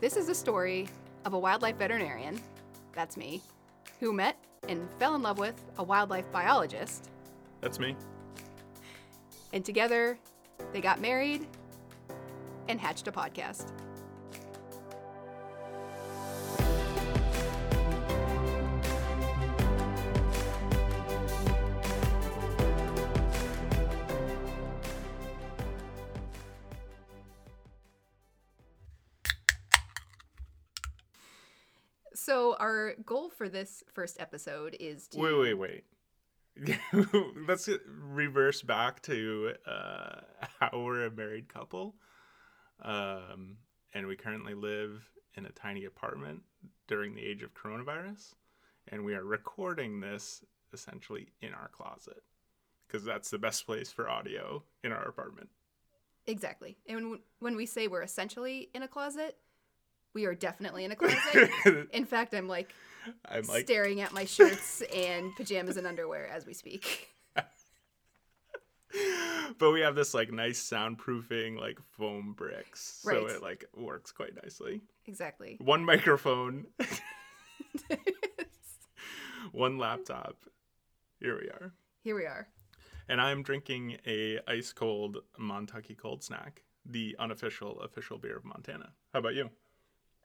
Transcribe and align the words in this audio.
This 0.00 0.16
is 0.16 0.28
a 0.28 0.34
story 0.34 0.88
of 1.24 1.34
a 1.34 1.38
wildlife 1.38 1.76
veterinarian, 1.76 2.40
that's 2.94 3.16
me, 3.16 3.42
who 4.00 4.12
met 4.12 4.36
and 4.68 4.88
fell 4.98 5.14
in 5.14 5.22
love 5.22 5.38
with 5.38 5.60
a 5.78 5.82
wildlife 5.82 6.30
biologist, 6.32 7.10
That's 7.60 7.78
me. 7.78 7.96
and 9.52 9.64
together 9.64 10.18
they 10.72 10.80
got 10.80 11.00
married 11.00 11.46
and 12.68 12.80
hatched 12.80 13.08
a 13.08 13.12
podcast. 13.12 13.72
Our 32.90 33.02
goal 33.04 33.30
for 33.30 33.48
this 33.48 33.82
first 33.92 34.20
episode 34.20 34.76
is 34.78 35.08
to. 35.08 35.18
Wait, 35.18 35.32
wait, 35.32 35.54
wait. 35.54 35.84
Let's 37.48 37.68
reverse 37.86 38.62
back 38.62 39.02
to 39.02 39.54
uh, 39.66 40.20
how 40.60 40.70
we're 40.72 41.06
a 41.06 41.10
married 41.10 41.52
couple. 41.52 41.94
Um, 42.82 43.58
and 43.94 44.06
we 44.06 44.16
currently 44.16 44.54
live 44.54 45.02
in 45.34 45.46
a 45.46 45.50
tiny 45.50 45.84
apartment 45.84 46.42
during 46.88 47.14
the 47.14 47.22
age 47.22 47.42
of 47.42 47.54
coronavirus. 47.54 48.34
And 48.88 49.04
we 49.04 49.14
are 49.14 49.24
recording 49.24 50.00
this 50.00 50.42
essentially 50.72 51.28
in 51.40 51.52
our 51.52 51.68
closet 51.68 52.22
because 52.86 53.04
that's 53.04 53.30
the 53.30 53.38
best 53.38 53.66
place 53.66 53.92
for 53.92 54.08
audio 54.08 54.62
in 54.82 54.92
our 54.92 55.04
apartment. 55.04 55.48
Exactly. 56.26 56.76
And 56.88 57.18
when 57.38 57.56
we 57.56 57.66
say 57.66 57.86
we're 57.86 58.02
essentially 58.02 58.68
in 58.74 58.82
a 58.82 58.88
closet, 58.88 59.36
we 60.14 60.24
are 60.26 60.34
definitely 60.34 60.84
in 60.84 60.92
a 60.92 60.96
closet. 61.00 61.50
in 61.92 62.04
fact, 62.04 62.34
I'm 62.34 62.48
like, 62.48 62.72
I'm 63.24 63.44
like, 63.44 63.64
staring 63.64 64.00
at 64.00 64.12
my 64.12 64.24
shirts 64.24 64.82
and 64.94 65.34
pajamas 65.36 65.76
and 65.76 65.86
underwear 65.86 66.26
as 66.28 66.46
we 66.46 66.54
speak. 66.54 67.08
but 69.58 69.70
we 69.70 69.80
have 69.80 69.94
this 69.94 70.12
like 70.14 70.32
nice 70.32 70.60
soundproofing 70.62 71.58
like 71.58 71.78
foam 71.96 72.34
bricks, 72.36 73.00
so 73.02 73.10
Right. 73.26 73.36
it 73.36 73.42
like 73.42 73.64
works 73.76 74.10
quite 74.12 74.34
nicely. 74.42 74.80
Exactly. 75.06 75.56
One 75.60 75.84
microphone, 75.84 76.66
one 79.52 79.78
laptop. 79.78 80.36
Here 81.20 81.38
we 81.40 81.48
are, 81.48 81.72
Here 82.02 82.16
we 82.16 82.24
are. 82.24 82.48
and 83.08 83.20
I'm 83.20 83.42
drinking 83.42 83.98
a 84.06 84.40
ice 84.48 84.72
cold 84.72 85.18
Montucky 85.38 85.96
cold 85.96 86.22
snack, 86.24 86.62
the 86.84 87.14
unofficial 87.18 87.80
official 87.82 88.18
beer 88.18 88.36
of 88.38 88.44
Montana. 88.44 88.90
How 89.12 89.18
about 89.20 89.34
you? 89.34 89.50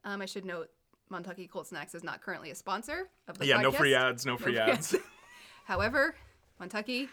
Um, 0.06 0.22
I 0.22 0.26
should 0.26 0.46
note 0.46 0.70
Montucky 1.12 1.50
Cold 1.50 1.68
Snacks 1.68 1.96
is 1.96 2.04
not 2.04 2.22
currently 2.22 2.52
a 2.52 2.56
sponsor 2.56 3.10
of 3.28 3.38
the 3.38 3.48
yeah, 3.48 3.58
podcast. 3.58 3.64
no 3.64 3.72
free 3.72 3.96
ads, 3.96 4.26
no 4.26 4.38
free 4.38 4.54
free 4.54 4.62
ads. 4.62 4.96
However, 5.66 6.16
Montucky, 6.62 7.10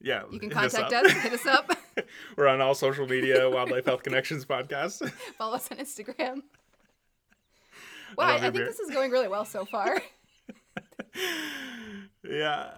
yeah, 0.00 0.22
you 0.30 0.38
can 0.38 0.50
hit 0.50 0.58
us 0.58 0.72
contact 0.72 1.06
us, 1.06 1.12
hit 1.12 1.32
us 1.32 1.46
up, 1.46 1.76
We're 2.36 2.46
on 2.46 2.60
all 2.60 2.74
social 2.74 3.06
media, 3.06 3.48
Wildlife 3.48 3.86
Health 3.86 4.02
Connections 4.02 4.44
podcast. 4.44 5.08
follow 5.38 5.56
us 5.56 5.70
on 5.70 5.78
Instagram. 5.78 6.42
Wow, 8.16 8.26
I, 8.26 8.34
I 8.34 8.40
think 8.40 8.54
beer. 8.54 8.66
this 8.66 8.78
is 8.78 8.90
going 8.90 9.10
really 9.10 9.28
well 9.28 9.44
so 9.44 9.64
far. 9.64 10.00
yeah. 12.22 12.70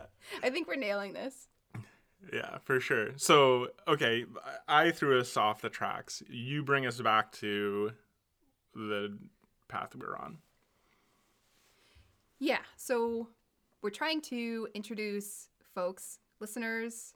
I 0.42 0.50
think 0.50 0.66
we're 0.66 0.76
nailing 0.76 1.12
this. 1.12 1.48
Yeah, 2.32 2.58
for 2.64 2.80
sure. 2.80 3.10
So, 3.16 3.68
okay, 3.86 4.24
I 4.66 4.90
threw 4.90 5.20
us 5.20 5.36
off 5.36 5.60
the 5.60 5.68
tracks. 5.68 6.22
You 6.28 6.62
bring 6.62 6.86
us 6.86 7.00
back 7.00 7.32
to 7.32 7.92
the 8.76 9.18
path 9.68 9.94
we're 9.96 10.16
on. 10.16 10.38
Yeah, 12.38 12.60
so 12.76 13.28
we're 13.82 13.90
trying 13.90 14.20
to 14.22 14.68
introduce 14.74 15.48
folks, 15.74 16.18
listeners, 16.38 17.14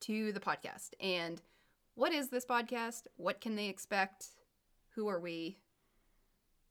to 0.00 0.32
the 0.32 0.40
podcast. 0.40 0.90
And 1.00 1.40
what 1.94 2.12
is 2.12 2.28
this 2.28 2.44
podcast? 2.44 3.02
What 3.16 3.40
can 3.40 3.56
they 3.56 3.68
expect? 3.68 4.26
Who 4.94 5.08
are 5.08 5.20
we? 5.20 5.58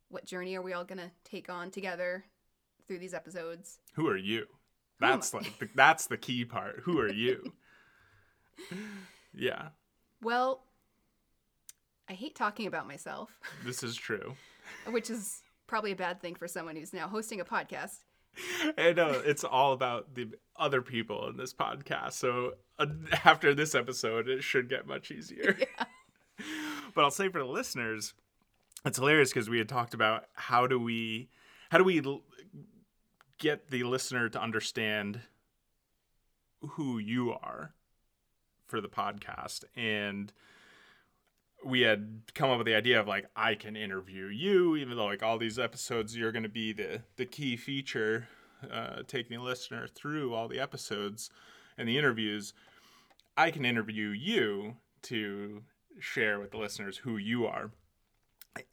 What 0.10 0.26
journey 0.26 0.56
are 0.56 0.62
we 0.62 0.74
all 0.74 0.86
going 0.86 1.00
to 1.00 1.12
take 1.24 1.50
on 1.50 1.72
together 1.72 2.26
through 2.88 3.00
these 3.00 3.14
episodes? 3.14 3.80
Who 3.96 4.08
are 4.08 4.18
you? 4.18 4.46
That's 5.00 5.34
like 5.34 5.60
the, 5.60 5.70
that's 5.76 6.08
the 6.08 6.18
key 6.18 6.44
part. 6.46 6.82
Who 6.84 7.00
are 7.00 7.12
you? 7.12 7.54
yeah, 9.34 9.70
Well, 10.22 10.64
I 12.10 12.14
hate 12.14 12.36
talking 12.36 12.68
about 12.68 12.88
myself, 12.88 13.30
this 13.66 13.84
is 13.84 13.96
true. 13.96 14.36
which 14.90 15.10
is 15.10 15.42
probably 15.68 15.92
a 15.92 15.96
bad 15.96 16.22
thing 16.22 16.36
for 16.36 16.48
someone 16.48 16.76
who's 16.76 16.94
now 16.94 17.08
hosting 17.08 17.40
a 17.42 17.46
podcast. 17.46 17.98
I 18.78 18.94
know 18.94 19.10
it's 19.26 19.44
all 19.44 19.74
about 19.74 20.14
the 20.16 20.30
other 20.58 20.82
people 20.82 21.28
in 21.28 21.38
this 21.38 21.54
podcast. 21.54 22.14
So 22.14 22.54
uh, 22.80 22.86
after 23.26 23.54
this 23.54 23.76
episode, 23.76 24.28
it 24.30 24.44
should 24.44 24.70
get 24.70 24.88
much 24.88 25.12
easier. 25.12 25.58
But 26.94 27.04
I'll 27.04 27.12
say 27.12 27.30
for 27.30 27.38
the 27.40 27.46
listeners, 27.46 28.14
it's 28.84 28.98
hilarious 28.98 29.30
because 29.30 29.50
we 29.52 29.60
had 29.60 29.70
talked 29.70 29.94
about 29.94 30.26
how 30.34 30.66
do 30.66 30.80
we 30.80 31.30
how 31.70 31.78
do 31.78 31.84
we 31.84 32.02
l- 32.04 32.24
get 33.38 33.70
the 33.70 33.84
listener 33.84 34.30
to 34.30 34.42
understand 34.42 35.22
who 36.62 36.98
you 36.98 37.32
are 37.34 37.74
for 38.66 38.82
the 38.82 38.88
podcast 38.88 39.64
and 39.76 40.34
we 41.66 41.82
had 41.82 42.22
come 42.34 42.50
up 42.50 42.58
with 42.58 42.68
the 42.68 42.76
idea 42.76 43.00
of 43.00 43.08
like 43.08 43.26
I 43.36 43.56
can 43.56 43.76
interview 43.76 44.28
you, 44.28 44.76
even 44.76 44.98
though 44.98 45.06
like 45.06 45.24
all 45.24 45.38
these 45.38 45.60
episodes 45.60 46.16
you're 46.16 46.32
going 46.32 46.44
to 46.44 46.50
be 46.50 46.74
the 46.74 47.02
the 47.18 47.26
key 47.26 47.58
feature, 47.58 48.28
uh, 48.72 49.04
taking 49.08 49.38
the 49.38 49.44
listener 49.44 49.88
through 49.88 50.34
all 50.34 50.48
the 50.48 50.60
episodes 50.60 51.30
and 51.78 51.88
the 51.88 51.98
interviews. 51.98 52.54
I 53.36 53.52
can 53.52 53.66
interview 53.66 54.10
you 54.10 54.78
to 55.04 55.64
share 56.00 56.40
with 56.40 56.52
the 56.52 56.58
listeners 56.58 56.98
who 56.98 57.18
you 57.18 57.46
are, 57.46 57.72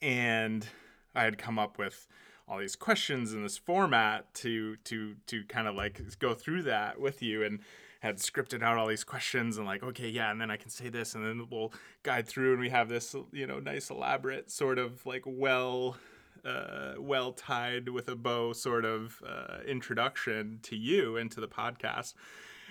and 0.00 0.66
I 1.14 1.24
had 1.24 1.38
come 1.38 1.58
up 1.58 1.78
with 1.78 2.06
all 2.46 2.58
these 2.58 2.76
questions 2.76 3.32
in 3.32 3.42
this 3.42 3.56
format 3.56 4.32
to 4.34 4.76
to 4.76 5.16
to 5.26 5.44
kind 5.44 5.66
of 5.66 5.74
like 5.74 6.00
go 6.18 6.34
through 6.34 6.62
that 6.62 7.00
with 7.00 7.22
you 7.22 7.42
and 7.42 7.60
had 8.04 8.18
scripted 8.18 8.62
out 8.62 8.76
all 8.76 8.86
these 8.86 9.02
questions 9.02 9.56
and 9.56 9.66
like 9.66 9.82
okay 9.82 10.08
yeah 10.08 10.30
and 10.30 10.38
then 10.38 10.50
i 10.50 10.58
can 10.58 10.68
say 10.68 10.90
this 10.90 11.14
and 11.14 11.24
then 11.24 11.46
we'll 11.50 11.72
guide 12.02 12.28
through 12.28 12.52
and 12.52 12.60
we 12.60 12.68
have 12.68 12.86
this 12.86 13.16
you 13.32 13.46
know 13.46 13.58
nice 13.58 13.88
elaborate 13.88 14.50
sort 14.50 14.78
of 14.78 15.04
like 15.06 15.22
well 15.24 15.96
uh, 16.44 16.92
well 16.98 17.32
tied 17.32 17.88
with 17.88 18.06
a 18.08 18.14
bow 18.14 18.52
sort 18.52 18.84
of 18.84 19.22
uh, 19.26 19.60
introduction 19.66 20.58
to 20.62 20.76
you 20.76 21.16
and 21.16 21.30
to 21.30 21.40
the 21.40 21.48
podcast 21.48 22.12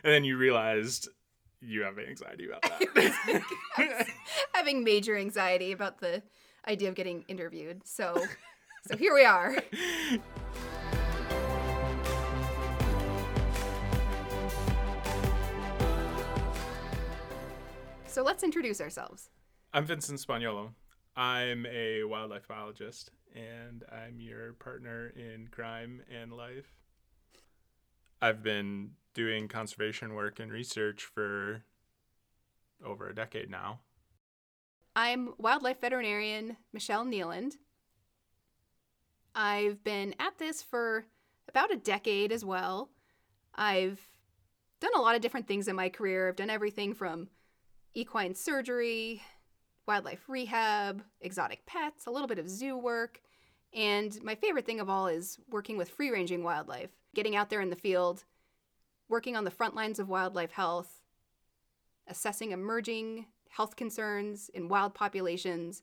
and 0.03 0.13
then 0.13 0.23
you 0.23 0.37
realized 0.37 1.09
you 1.59 1.81
have 1.81 1.97
anxiety 1.97 2.45
about 2.45 2.61
that 2.61 4.07
Having 4.53 4.83
major 4.83 5.17
anxiety 5.17 5.71
about 5.71 5.99
the 5.99 6.21
idea 6.67 6.89
of 6.89 6.95
getting 6.95 7.25
interviewed. 7.27 7.87
So 7.87 8.23
so 8.87 8.97
here 8.97 9.13
we 9.13 9.25
are. 9.25 9.55
So 18.13 18.21
let's 18.21 18.43
introduce 18.43 18.79
ourselves. 18.79 19.31
I'm 19.73 19.87
Vincent 19.87 20.19
Spagnolo. 20.19 20.69
I'm 21.15 21.65
a 21.65 22.03
wildlife 22.03 22.47
biologist, 22.47 23.09
and 23.33 23.83
I'm 23.91 24.19
your 24.19 24.53
partner 24.53 25.11
in 25.15 25.47
crime 25.49 26.03
and 26.15 26.31
life. 26.31 26.75
I've 28.21 28.43
been 28.43 28.91
doing 29.15 29.47
conservation 29.47 30.13
work 30.13 30.39
and 30.39 30.51
research 30.51 31.05
for 31.05 31.63
over 32.85 33.09
a 33.09 33.15
decade 33.15 33.49
now. 33.49 33.79
I'm 34.95 35.33
wildlife 35.39 35.81
veterinarian 35.81 36.57
Michelle 36.71 37.05
Nealand. 37.05 37.53
I've 39.33 39.83
been 39.83 40.13
at 40.19 40.37
this 40.37 40.61
for 40.61 41.07
about 41.49 41.73
a 41.73 41.77
decade 41.77 42.31
as 42.31 42.45
well. 42.45 42.91
I've 43.55 43.99
done 44.79 44.93
a 44.95 45.01
lot 45.01 45.15
of 45.15 45.21
different 45.23 45.47
things 45.47 45.67
in 45.67 45.75
my 45.75 45.89
career. 45.89 46.29
I've 46.29 46.35
done 46.35 46.51
everything 46.51 46.93
from 46.93 47.29
equine 47.93 48.33
surgery, 48.35 49.21
wildlife 49.87 50.27
rehab, 50.27 51.03
exotic 51.21 51.65
pets, 51.65 52.05
a 52.05 52.11
little 52.11 52.27
bit 52.27 52.39
of 52.39 52.49
zoo 52.49 52.77
work, 52.77 53.21
and 53.73 54.21
my 54.23 54.35
favorite 54.35 54.65
thing 54.65 54.79
of 54.79 54.89
all 54.89 55.07
is 55.07 55.39
working 55.49 55.77
with 55.77 55.89
free 55.89 56.11
ranging 56.11 56.43
wildlife, 56.43 56.91
getting 57.15 57.35
out 57.35 57.49
there 57.49 57.61
in 57.61 57.69
the 57.69 57.75
field, 57.75 58.23
working 59.09 59.35
on 59.35 59.43
the 59.43 59.51
front 59.51 59.75
lines 59.75 59.99
of 59.99 60.09
wildlife 60.09 60.51
health, 60.51 61.01
assessing 62.07 62.51
emerging 62.51 63.25
health 63.49 63.75
concerns 63.75 64.49
in 64.53 64.69
wild 64.69 64.93
populations, 64.93 65.81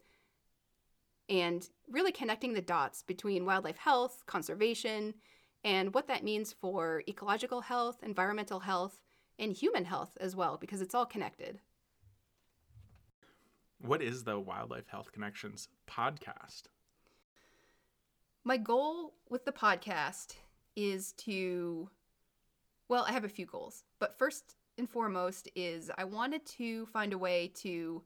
and 1.29 1.69
really 1.89 2.13
connecting 2.13 2.55
the 2.55 2.61
dots 2.61 3.03
between 3.03 3.47
wildlife 3.47 3.79
health, 3.79 4.25
conservation, 4.27 5.15
and 5.63 5.95
what 5.95 6.09
that 6.09 6.25
means 6.25 6.53
for 6.53 7.03
ecological 7.09 7.61
health, 7.61 7.99
environmental 8.03 8.61
health, 8.61 9.01
and 9.39 9.53
human 9.53 9.85
health 9.85 10.17
as 10.21 10.35
well, 10.35 10.57
because 10.57 10.81
it's 10.81 10.95
all 10.95 11.07
connected. 11.07 11.61
What 13.83 14.03
is 14.03 14.25
the 14.25 14.39
Wildlife 14.39 14.89
Health 14.89 15.11
Connections 15.11 15.69
podcast? 15.89 16.65
My 18.45 18.59
goal 18.59 19.15
with 19.31 19.47
the 19.47 19.53
podcast 19.53 20.35
is 20.77 21.13
to, 21.13 21.89
well, 22.89 23.07
I 23.09 23.13
have 23.13 23.25
a 23.25 23.29
few 23.29 23.47
goals, 23.47 23.85
but 23.99 24.19
first 24.19 24.57
and 24.77 24.89
foremost 24.89 25.49
is 25.55 25.91
I 25.97 26.05
wanted 26.05 26.45
to 26.47 26.87
find 26.87 27.15
a 27.15 27.19
way 27.19 27.53
to 27.57 28.03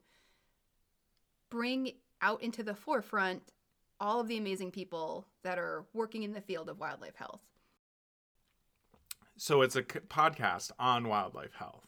bring 1.50 1.92
out 2.22 2.40
into 2.42 2.62
the 2.62 2.74
forefront 2.74 3.42
all 3.98 4.20
of 4.20 4.28
the 4.28 4.38
amazing 4.38 4.70
people 4.70 5.26
that 5.42 5.58
are 5.58 5.86
working 5.92 6.22
in 6.22 6.32
the 6.32 6.40
field 6.40 6.68
of 6.68 6.78
wildlife 6.78 7.16
health. 7.16 7.42
So 9.36 9.62
it's 9.62 9.76
a 9.76 9.82
podcast 9.82 10.70
on 10.78 11.08
wildlife 11.08 11.54
health. 11.54 11.86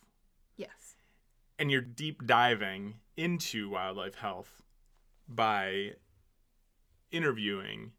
Yes. 0.56 0.85
And 1.58 1.70
you're 1.70 1.80
deep 1.80 2.26
diving 2.26 2.96
into 3.16 3.70
wildlife 3.70 4.16
health 4.16 4.62
by 5.28 5.92
interviewing 7.10 7.92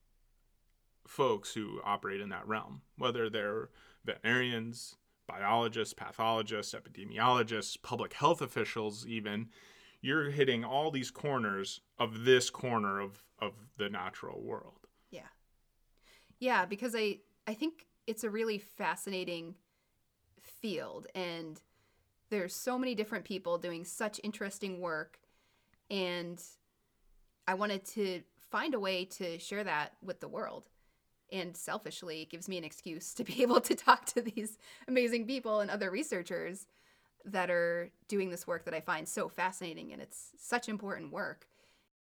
folks 1.07 1.53
who 1.53 1.81
operate 1.83 2.21
in 2.21 2.29
that 2.29 2.47
realm, 2.47 2.81
whether 2.97 3.29
they're 3.29 3.69
veterinarians, 4.05 4.95
biologists, 5.27 5.93
pathologists, 5.93 6.73
epidemiologists, 6.73 7.81
public 7.81 8.13
health 8.13 8.41
officials, 8.41 9.05
even. 9.07 9.49
You're 10.01 10.29
hitting 10.29 10.63
all 10.63 10.91
these 10.91 11.09
corners 11.09 11.81
of 11.97 12.23
this 12.23 12.49
corner 12.49 12.99
of, 12.99 13.23
of 13.39 13.53
the 13.77 13.89
natural 13.89 14.41
world. 14.41 14.87
Yeah. 15.09 15.27
Yeah, 16.39 16.65
because 16.65 16.95
I 16.95 17.19
I 17.47 17.53
think 17.53 17.87
it's 18.05 18.23
a 18.23 18.29
really 18.29 18.57
fascinating 18.59 19.55
field 20.41 21.07
and 21.15 21.61
there's 22.29 22.53
so 22.53 22.77
many 22.77 22.95
different 22.95 23.25
people 23.25 23.57
doing 23.57 23.85
such 23.85 24.19
interesting 24.23 24.79
work 24.79 25.19
and 25.89 26.41
I 27.47 27.53
wanted 27.53 27.85
to 27.85 28.21
find 28.51 28.73
a 28.73 28.79
way 28.79 29.05
to 29.05 29.39
share 29.39 29.63
that 29.63 29.93
with 30.03 30.19
the 30.19 30.27
world. 30.27 30.69
And 31.31 31.55
selfishly, 31.55 32.21
it 32.21 32.29
gives 32.29 32.47
me 32.47 32.57
an 32.57 32.63
excuse 32.63 33.13
to 33.15 33.23
be 33.23 33.41
able 33.41 33.61
to 33.61 33.75
talk 33.75 34.05
to 34.07 34.21
these 34.21 34.57
amazing 34.87 35.25
people 35.25 35.59
and 35.61 35.71
other 35.71 35.89
researchers 35.89 36.67
that 37.25 37.49
are 37.49 37.91
doing 38.07 38.29
this 38.29 38.47
work 38.47 38.65
that 38.65 38.73
I 38.73 38.79
find 38.79 39.07
so 39.07 39.27
fascinating 39.27 39.91
and 39.91 40.01
it's 40.01 40.31
such 40.37 40.69
important 40.69 41.11
work. 41.11 41.47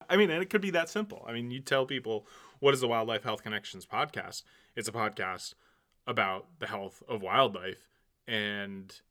I 0.09 0.17
mean, 0.17 0.29
and 0.29 0.41
it 0.41 0.49
could 0.49 0.61
be 0.61 0.71
that 0.71 0.89
simple. 0.89 1.25
I 1.27 1.33
mean, 1.33 1.51
you 1.51 1.59
tell 1.59 1.85
people, 1.85 2.25
what 2.59 2.73
is 2.73 2.81
the 2.81 2.87
Wildlife 2.87 3.23
Health 3.23 3.43
Connections 3.43 3.85
podcast? 3.85 4.43
It's 4.75 4.87
a 4.87 4.91
podcast 4.91 5.55
about 6.07 6.47
the 6.59 6.67
health 6.67 7.03
of 7.07 7.21
wildlife 7.21 7.87
and 8.27 9.01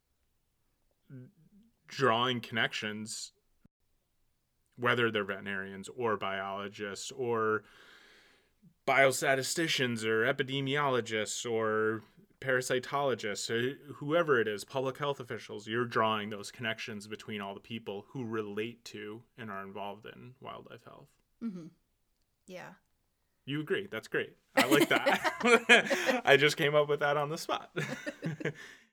drawing 1.87 2.41
connections, 2.41 3.33
whether 4.77 5.11
they're 5.11 5.25
veterinarians 5.25 5.89
or 5.97 6.17
biologists 6.17 7.11
or 7.11 7.65
biostatisticians 8.87 10.05
or 10.05 10.33
epidemiologists 10.33 11.51
or 11.51 12.03
parasitologists 12.41 13.51
or 13.51 13.77
whoever 13.95 14.41
it 14.41 14.49
is, 14.49 14.65
public 14.65 14.99
health 14.99 15.21
officials, 15.21 15.67
you're 15.67 15.85
drawing 15.85 16.31
those 16.31 16.51
connections 16.51 17.07
between 17.07 17.41
all 17.41 17.55
the 17.55 17.61
people 17.61 18.07
who 18.09 18.25
relate 18.25 18.85
to 18.85 19.21
and 19.37 19.51
are 19.51 19.63
involved 19.63 20.07
in 20.07 20.33
wildlife 20.41 20.85
health. 20.85 21.09
Mm-hmm. 21.43 21.67
Yeah. 22.47 22.71
You 23.45 23.61
agree. 23.61 23.89
That's 23.91 24.09
great. 24.09 24.37
I 24.57 24.67
like 24.67 24.89
that. 24.89 26.23
I 26.25 26.37
just 26.37 26.57
came 26.57 26.75
up 26.75 26.89
with 26.89 27.01
that 27.01 27.17
on 27.17 27.29
the 27.29 27.39
spot. 27.39 27.71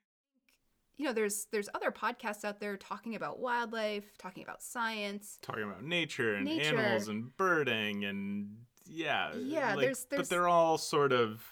you 0.98 1.06
know, 1.06 1.14
there's 1.14 1.48
there's 1.52 1.70
other 1.74 1.92
podcasts 1.92 2.46
out 2.46 2.60
there 2.60 2.78
talking 2.78 3.16
about 3.16 3.40
wildlife, 3.40 4.18
talking 4.18 4.44
about 4.44 4.62
science, 4.64 5.38
talking 5.42 5.64
about 5.64 5.84
nature 5.84 6.36
and 6.36 6.46
Nature. 6.46 6.78
animals 6.78 7.08
and 7.10 7.36
birding 7.38 8.06
and 8.06 8.56
yeah. 8.86 9.34
Yeah, 9.36 9.76
like, 9.76 9.82
there's- 9.82 10.08
but 10.10 10.30
they're 10.30 10.48
all 10.48 10.78
sort 10.78 11.12
of 11.12 11.44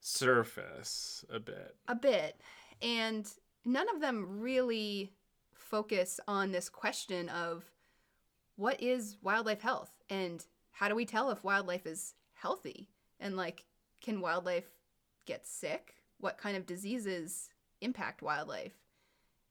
surface 0.00 1.24
a 1.30 1.38
bit. 1.40 1.76
a 1.88 1.94
bit, 1.94 2.40
and 2.80 3.30
none 3.64 3.88
of 3.94 4.00
them 4.00 4.40
really 4.40 5.12
focus 5.54 6.18
on 6.26 6.50
this 6.52 6.68
question 6.68 7.28
of 7.28 7.64
what 8.56 8.80
is 8.82 9.16
wildlife 9.22 9.60
health 9.60 9.90
and 10.08 10.46
how 10.72 10.88
do 10.88 10.94
we 10.94 11.04
tell 11.04 11.30
if 11.30 11.44
wildlife 11.44 11.86
is 11.86 12.14
healthy 12.34 12.88
and 13.20 13.36
like 13.36 13.64
can 14.00 14.20
wildlife 14.20 14.68
get 15.26 15.46
sick? 15.46 15.94
What 16.18 16.38
kind 16.38 16.56
of 16.56 16.66
diseases 16.66 17.50
impact 17.80 18.22
wildlife? 18.22 18.74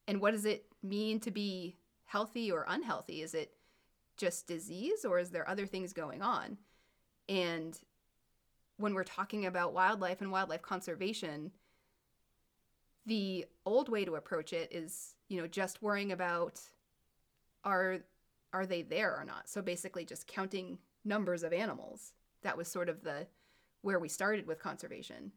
And 0.08 0.22
what 0.22 0.32
does 0.32 0.46
it 0.46 0.66
mean 0.82 1.20
to 1.22 1.32
be 1.32 1.76
healthy 2.06 2.52
or 2.52 2.66
unhealthy? 2.68 3.22
Is 3.22 3.34
it 3.34 3.52
just 4.16 4.48
disease 4.48 5.06
or 5.06 5.20
is 5.20 5.32
there 5.32 5.48
other 5.48 5.66
things 5.66 5.94
going 5.94 6.22
on? 6.22 6.58
And 7.30 7.78
when 8.78 8.94
we're 8.94 9.04
talking 9.04 9.46
about 9.46 9.74
wildlife 9.74 10.22
and 10.22 10.32
wildlife 10.32 10.62
conservation, 10.62 11.52
the 13.06 13.46
old 13.66 13.90
way 13.90 14.06
to 14.06 14.16
approach 14.16 14.54
it 14.54 14.70
is, 14.72 15.16
you 15.28 15.40
know, 15.40 15.48
just 15.48 15.82
worrying 15.82 16.12
about 16.12 16.60
are 17.64 18.00
are 18.54 18.66
they 18.66 18.82
there 18.82 19.16
or 19.18 19.26
not. 19.26 19.50
So 19.50 19.62
basically 19.62 20.06
just 20.06 20.28
counting 20.28 20.78
numbers 21.04 21.44
of 21.44 21.52
animals. 21.52 22.14
That 22.44 22.58
was 22.58 22.68
sort 22.68 22.90
of 22.90 23.04
the 23.04 23.28
where 23.82 24.00
we 24.00 24.10
started 24.10 24.48
with 24.48 24.60
conservation. 24.60 25.32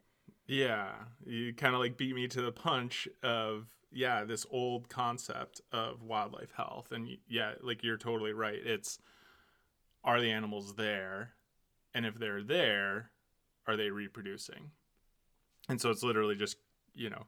Yeah, 0.50 0.90
you 1.24 1.54
kind 1.54 1.76
of 1.76 1.80
like 1.80 1.96
beat 1.96 2.12
me 2.12 2.26
to 2.26 2.42
the 2.42 2.50
punch 2.50 3.06
of 3.22 3.68
yeah, 3.92 4.24
this 4.24 4.44
old 4.50 4.88
concept 4.88 5.60
of 5.70 6.02
wildlife 6.02 6.50
health 6.56 6.90
and 6.90 7.08
yeah, 7.28 7.52
like 7.62 7.84
you're 7.84 7.96
totally 7.96 8.32
right. 8.32 8.58
It's 8.64 8.98
are 10.02 10.20
the 10.20 10.32
animals 10.32 10.74
there? 10.74 11.34
And 11.94 12.04
if 12.04 12.18
they're 12.18 12.42
there, 12.42 13.12
are 13.68 13.76
they 13.76 13.90
reproducing? 13.90 14.72
And 15.68 15.80
so 15.80 15.90
it's 15.90 16.02
literally 16.02 16.34
just, 16.34 16.56
you 16.94 17.10
know, 17.10 17.26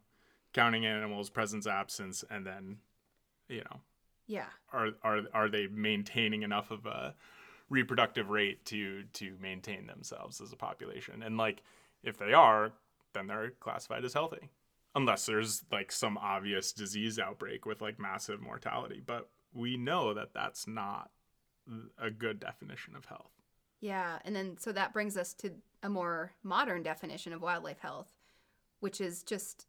counting 0.53 0.85
animals 0.85 1.31
presence 1.31 1.69
absence 1.69 2.25
and 2.29 2.45
then 2.45 2.79
you 3.49 3.61
know, 3.61 3.81
Yeah. 4.27 4.49
are 4.73 4.89
are 5.05 5.21
are 5.33 5.49
they 5.49 5.69
maintaining 5.69 6.43
enough 6.43 6.73
of 6.73 6.87
a 6.87 7.15
reproductive 7.71 8.31
rate 8.31 8.65
to 8.65 9.05
to 9.13 9.37
maintain 9.41 9.87
themselves 9.87 10.41
as 10.41 10.53
a 10.53 10.57
population 10.57 11.23
and 11.23 11.37
like 11.37 11.63
if 12.03 12.19
they 12.19 12.33
are 12.33 12.73
then 13.15 13.27
they're 13.27 13.51
classified 13.61 14.05
as 14.05 14.15
healthy 14.15 14.51
unless 14.95 15.27
there's 15.27 15.65
like 15.73 15.91
some 15.91 16.19
obvious 16.19 16.73
disease 16.73 17.19
outbreak 17.19 17.65
with 17.67 17.81
like 17.81 17.99
massive 17.99 18.41
mortality 18.41 19.01
but 19.05 19.29
we 19.55 19.77
know 19.77 20.15
that 20.15 20.33
that's 20.35 20.67
not 20.67 21.11
a 21.99 22.11
good 22.11 22.41
definition 22.41 22.97
of 22.97 23.05
health 23.07 23.31
Yeah, 23.81 24.19
and 24.25 24.35
then 24.35 24.57
so 24.59 24.73
that 24.73 24.93
brings 24.93 25.17
us 25.17 25.33
to 25.35 25.53
a 25.83 25.89
more 25.89 26.33
modern 26.43 26.83
definition 26.83 27.33
of 27.33 27.43
wildlife 27.43 27.81
health, 27.81 28.13
which 28.81 29.01
is 29.01 29.23
just 29.23 29.67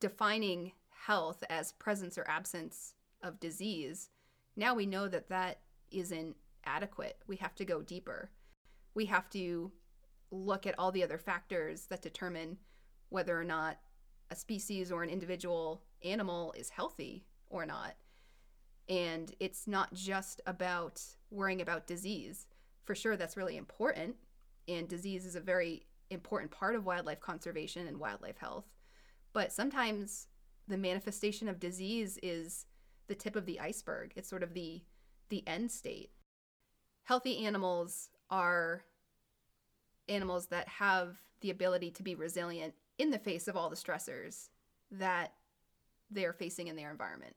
defining 0.00 0.72
health 1.06 1.42
as 1.48 1.72
presence 1.72 2.18
or 2.18 2.28
absence 2.28 2.94
of 3.22 3.40
disease. 3.40 4.10
Now 4.56 4.74
we 4.74 4.86
know 4.86 5.08
that 5.08 5.28
that 5.30 5.60
isn't 5.90 6.36
adequate. 6.64 7.18
We 7.26 7.36
have 7.36 7.54
to 7.56 7.64
go 7.64 7.80
deeper. 7.82 8.30
We 8.94 9.06
have 9.06 9.30
to 9.30 9.72
look 10.30 10.66
at 10.66 10.78
all 10.78 10.92
the 10.92 11.04
other 11.04 11.18
factors 11.18 11.86
that 11.86 12.02
determine 12.02 12.58
whether 13.08 13.38
or 13.38 13.44
not 13.44 13.78
a 14.30 14.36
species 14.36 14.90
or 14.90 15.02
an 15.02 15.10
individual 15.10 15.82
animal 16.04 16.52
is 16.56 16.70
healthy 16.70 17.24
or 17.48 17.64
not. 17.64 17.94
And 18.88 19.32
it's 19.40 19.66
not 19.66 19.92
just 19.94 20.40
about 20.46 21.02
worrying 21.30 21.60
about 21.60 21.86
disease. 21.86 22.46
For 22.84 22.94
sure, 22.94 23.16
that's 23.16 23.36
really 23.36 23.56
important. 23.56 24.16
And 24.68 24.88
disease 24.88 25.24
is 25.24 25.36
a 25.36 25.40
very 25.40 25.86
important 26.10 26.50
part 26.50 26.74
of 26.74 26.86
wildlife 26.86 27.20
conservation 27.20 27.86
and 27.86 27.98
wildlife 27.98 28.38
health. 28.38 28.66
But 29.32 29.52
sometimes 29.52 30.28
the 30.68 30.76
manifestation 30.76 31.48
of 31.48 31.60
disease 31.60 32.18
is 32.22 32.66
the 33.08 33.14
tip 33.14 33.36
of 33.36 33.46
the 33.46 33.60
iceberg. 33.60 34.12
It's 34.16 34.28
sort 34.28 34.42
of 34.42 34.54
the 34.54 34.82
the 35.28 35.46
end 35.46 35.70
state. 35.72 36.10
Healthy 37.04 37.44
animals 37.44 38.10
are 38.30 38.82
animals 40.08 40.46
that 40.46 40.68
have 40.68 41.16
the 41.40 41.50
ability 41.50 41.90
to 41.90 42.02
be 42.02 42.14
resilient 42.14 42.74
in 42.98 43.10
the 43.10 43.18
face 43.18 43.48
of 43.48 43.56
all 43.56 43.70
the 43.70 43.76
stressors 43.76 44.48
that 44.90 45.32
they're 46.10 46.32
facing 46.32 46.68
in 46.68 46.76
their 46.76 46.90
environment. 46.90 47.34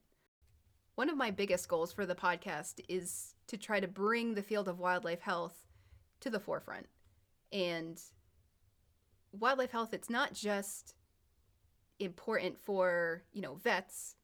One 0.95 1.09
of 1.09 1.17
my 1.17 1.31
biggest 1.31 1.67
goals 1.67 1.93
for 1.93 2.05
the 2.05 2.15
podcast 2.15 2.81
is 2.87 3.33
to 3.47 3.57
try 3.57 3.79
to 3.79 3.87
bring 3.87 4.33
the 4.33 4.43
field 4.43 4.67
of 4.67 4.79
wildlife 4.79 5.21
health 5.21 5.65
to 6.19 6.29
the 6.29 6.39
forefront. 6.39 6.87
And 7.51 7.99
wildlife 9.31 9.71
health, 9.71 9.93
it's 9.93 10.09
not 10.09 10.33
just 10.33 10.93
important 11.99 12.59
for, 12.59 13.23
you 13.33 13.41
know, 13.41 13.55
vets 13.55 14.15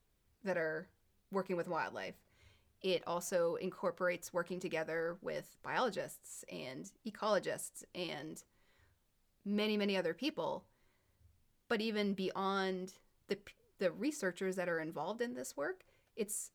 that 0.43 0.57
are 0.57 0.87
working 1.31 1.57
with 1.57 1.67
wildlife. 1.67 2.15
It 2.81 3.03
also 3.07 3.55
incorporates 3.55 4.33
working 4.33 4.59
together 4.59 5.17
with 5.21 5.55
biologists 5.63 6.43
and 6.51 6.91
ecologists 7.07 7.83
and 7.95 8.41
many, 9.43 9.77
many 9.77 9.97
other 9.97 10.13
people. 10.13 10.65
But 11.67 11.81
even 11.81 12.13
beyond 12.13 12.93
the, 13.27 13.37
the 13.79 13.91
researchers 13.91 14.55
that 14.55 14.69
are 14.69 14.79
involved 14.79 15.21
in 15.21 15.33
this 15.33 15.57
work, 15.57 15.83
it's 16.15 16.51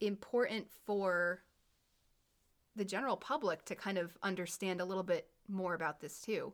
important 0.00 0.68
for 0.84 1.42
the 2.76 2.84
general 2.84 3.16
public 3.16 3.64
to 3.66 3.74
kind 3.74 3.98
of 3.98 4.16
understand 4.22 4.80
a 4.80 4.84
little 4.84 5.02
bit 5.02 5.28
more 5.48 5.74
about 5.74 6.00
this 6.00 6.20
too. 6.20 6.52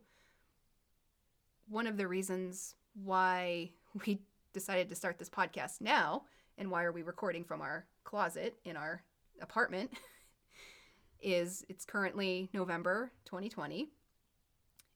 One 1.69 1.87
of 1.87 1.97
the 1.97 2.07
reasons 2.09 2.75
why 2.95 3.71
we 4.07 4.21
decided 4.53 4.89
to 4.89 4.95
start 4.95 5.19
this 5.19 5.31
podcast 5.31 5.81
now 5.81 6.25
and 6.59 6.71
why 6.71 6.85
are 6.85 6.93
we 6.93 7.03
recording 7.03 7.45
from 7.45 7.61
our 7.61 7.87
closet 8.05 8.57
in 8.65 8.77
our 8.77 9.03
apartment 9.41 9.91
is 11.23 11.65
it's 11.69 11.85
currently 11.85 12.51
November 12.53 13.13
2020 13.25 13.89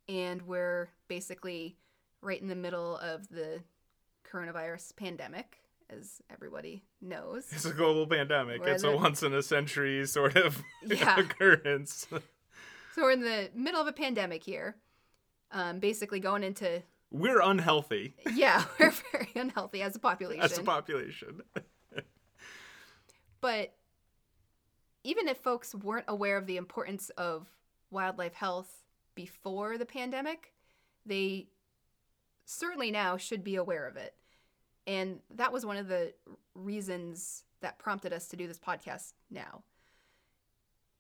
and 0.08 0.42
we're 0.42 0.90
basically 1.08 1.76
right 2.24 2.40
in 2.40 2.48
the 2.48 2.54
middle 2.56 2.96
of 2.98 3.28
the 3.28 3.60
coronavirus 4.30 4.96
pandemic 4.96 5.58
as 5.90 6.22
everybody 6.30 6.82
knows. 7.00 7.46
It's 7.52 7.64
a 7.66 7.72
global 7.72 8.06
pandemic. 8.06 8.60
We're 8.62 8.68
it's 8.70 8.82
in 8.82 8.88
a 8.88 8.92
the- 8.92 8.98
once 8.98 9.22
in 9.22 9.34
a 9.34 9.42
century 9.42 10.06
sort 10.06 10.36
of 10.36 10.62
Yeah. 10.86 11.20
occurrence. 11.20 12.06
So 12.94 13.02
we're 13.02 13.12
in 13.12 13.20
the 13.20 13.50
middle 13.54 13.80
of 13.80 13.86
a 13.86 13.92
pandemic 13.92 14.42
here. 14.42 14.76
Um, 15.50 15.78
basically 15.78 16.18
going 16.18 16.42
into 16.42 16.82
We're 17.12 17.40
unhealthy 17.40 18.14
yeah, 18.34 18.64
we're 18.80 18.92
very 19.12 19.30
unhealthy 19.36 19.82
as 19.82 19.94
a 19.94 20.00
population. 20.00 20.42
as 20.42 20.58
a 20.58 20.62
population. 20.64 21.42
But 23.40 23.74
even 25.04 25.28
if 25.28 25.36
folks 25.38 25.74
weren't 25.74 26.06
aware 26.08 26.36
of 26.38 26.46
the 26.46 26.56
importance 26.56 27.10
of 27.10 27.46
wildlife 27.90 28.32
health 28.34 28.82
before 29.14 29.76
the 29.78 29.84
pandemic, 29.86 30.54
they 31.04 31.48
certainly 32.44 32.90
now 32.90 33.16
should 33.16 33.42
be 33.44 33.56
aware 33.56 33.86
of 33.86 33.96
it. 33.96 34.14
And 34.86 35.20
that 35.34 35.52
was 35.52 35.64
one 35.64 35.76
of 35.76 35.88
the 35.88 36.12
reasons 36.54 37.44
that 37.62 37.78
prompted 37.78 38.12
us 38.12 38.28
to 38.28 38.36
do 38.36 38.46
this 38.46 38.58
podcast 38.58 39.12
now. 39.30 39.62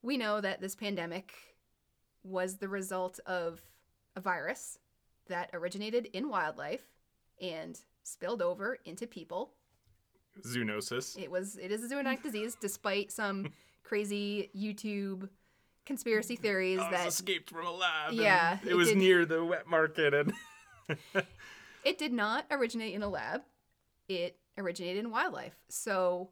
We 0.02 0.16
know 0.16 0.40
that 0.40 0.60
this 0.60 0.74
pandemic 0.74 1.34
was 2.22 2.56
the 2.56 2.68
result 2.68 3.20
of 3.26 3.60
a 4.16 4.20
virus 4.20 4.78
that 5.28 5.50
originated 5.52 6.06
in 6.12 6.28
wildlife 6.28 6.82
and 7.40 7.78
spilled 8.02 8.42
over 8.42 8.78
into 8.84 9.06
people 9.06 9.52
Zoonosis. 10.42 11.16
it 11.22 11.30
was 11.30 11.56
it 11.56 11.70
is 11.70 11.84
a 11.90 11.94
zoonotic 11.94 12.22
disease, 12.22 12.56
despite 12.60 13.12
some 13.12 13.48
crazy 13.84 14.50
YouTube 14.56 15.28
conspiracy 15.86 16.36
theories 16.36 16.80
Oh, 16.82 16.90
that 16.90 17.06
escaped 17.06 17.50
from 17.50 17.66
a 17.66 17.70
lab. 17.72 18.12
Yeah, 18.14 18.58
It, 18.64 18.70
it 18.70 18.74
was 18.74 18.88
did. 18.88 18.98
near 18.98 19.24
the 19.26 19.44
wet 19.44 19.66
market 19.68 20.12
and 20.14 20.32
it 21.84 21.98
did 21.98 22.12
not 22.12 22.46
originate 22.50 22.94
in 22.94 23.02
a 23.02 23.08
lab. 23.08 23.42
It 24.08 24.38
originated 24.58 25.04
in 25.04 25.10
wildlife. 25.10 25.56
So 25.68 26.30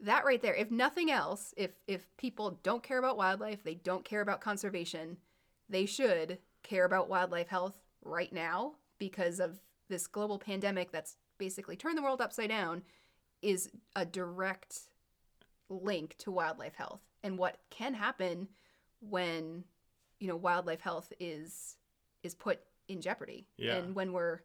that 0.00 0.24
right 0.24 0.42
there, 0.42 0.54
if 0.54 0.70
nothing 0.70 1.10
else, 1.10 1.54
if 1.56 1.70
if 1.86 2.14
people 2.16 2.58
don't 2.62 2.82
care 2.82 2.98
about 2.98 3.16
wildlife, 3.16 3.62
they 3.62 3.74
don't 3.74 4.04
care 4.04 4.20
about 4.20 4.40
conservation, 4.40 5.18
they 5.68 5.86
should 5.86 6.38
care 6.62 6.84
about 6.84 7.08
wildlife 7.08 7.48
health 7.48 7.78
right 8.02 8.32
now 8.32 8.74
because 8.98 9.40
of 9.40 9.60
this 9.88 10.06
global 10.06 10.38
pandemic 10.38 10.90
that's 10.90 11.16
basically 11.38 11.76
turned 11.76 11.98
the 11.98 12.02
world 12.02 12.20
upside 12.20 12.48
down 12.48 12.82
is 13.42 13.70
a 13.96 14.04
direct 14.04 14.80
link 15.68 16.16
to 16.18 16.30
wildlife 16.30 16.74
health 16.74 17.00
and 17.22 17.38
what 17.38 17.58
can 17.70 17.94
happen 17.94 18.48
when 19.00 19.64
you 20.20 20.28
know 20.28 20.36
wildlife 20.36 20.80
health 20.80 21.12
is 21.18 21.76
is 22.22 22.34
put 22.34 22.60
in 22.88 23.00
jeopardy 23.00 23.46
Yeah. 23.56 23.76
and 23.76 23.94
when 23.94 24.12
we're 24.12 24.40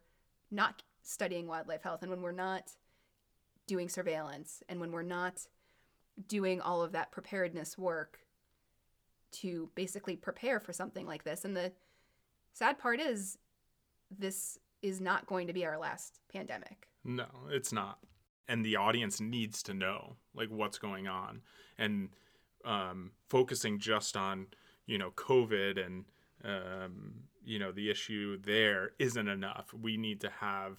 not 0.50 0.82
studying 1.02 1.46
wildlife 1.46 1.82
health 1.82 2.02
and 2.02 2.10
when 2.10 2.22
we're 2.22 2.32
not 2.32 2.72
doing 3.66 3.88
surveillance 3.88 4.62
and 4.68 4.80
when 4.80 4.92
we're 4.92 5.02
not 5.02 5.46
doing 6.28 6.60
all 6.60 6.82
of 6.82 6.92
that 6.92 7.10
preparedness 7.12 7.78
work 7.78 8.18
to 9.32 9.70
basically 9.74 10.16
prepare 10.16 10.58
for 10.60 10.72
something 10.72 11.06
like 11.06 11.24
this 11.24 11.44
and 11.44 11.56
the 11.56 11.72
sad 12.52 12.78
part 12.78 13.00
is 13.00 13.38
this 14.10 14.58
is 14.82 15.00
not 15.00 15.26
going 15.26 15.46
to 15.46 15.52
be 15.52 15.64
our 15.64 15.78
last 15.78 16.20
pandemic 16.32 16.88
No, 17.04 17.26
it's 17.48 17.72
not. 17.72 17.98
And 18.48 18.64
the 18.64 18.76
audience 18.76 19.20
needs 19.20 19.62
to 19.64 19.74
know 19.74 20.16
like 20.34 20.48
what's 20.50 20.78
going 20.78 21.06
on. 21.06 21.42
And 21.78 22.08
um, 22.64 23.12
focusing 23.28 23.78
just 23.78 24.16
on, 24.16 24.48
you 24.86 24.98
know, 24.98 25.12
COVID 25.12 25.78
and 25.86 26.04
um, 26.44 27.12
you 27.44 27.58
know, 27.58 27.72
the 27.72 27.90
issue 27.90 28.38
there 28.40 28.90
isn't 28.98 29.28
enough. 29.28 29.72
We 29.72 29.96
need 29.96 30.20
to 30.20 30.30
have 30.40 30.78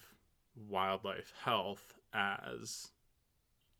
wildlife 0.68 1.32
health 1.42 1.94
as 2.12 2.90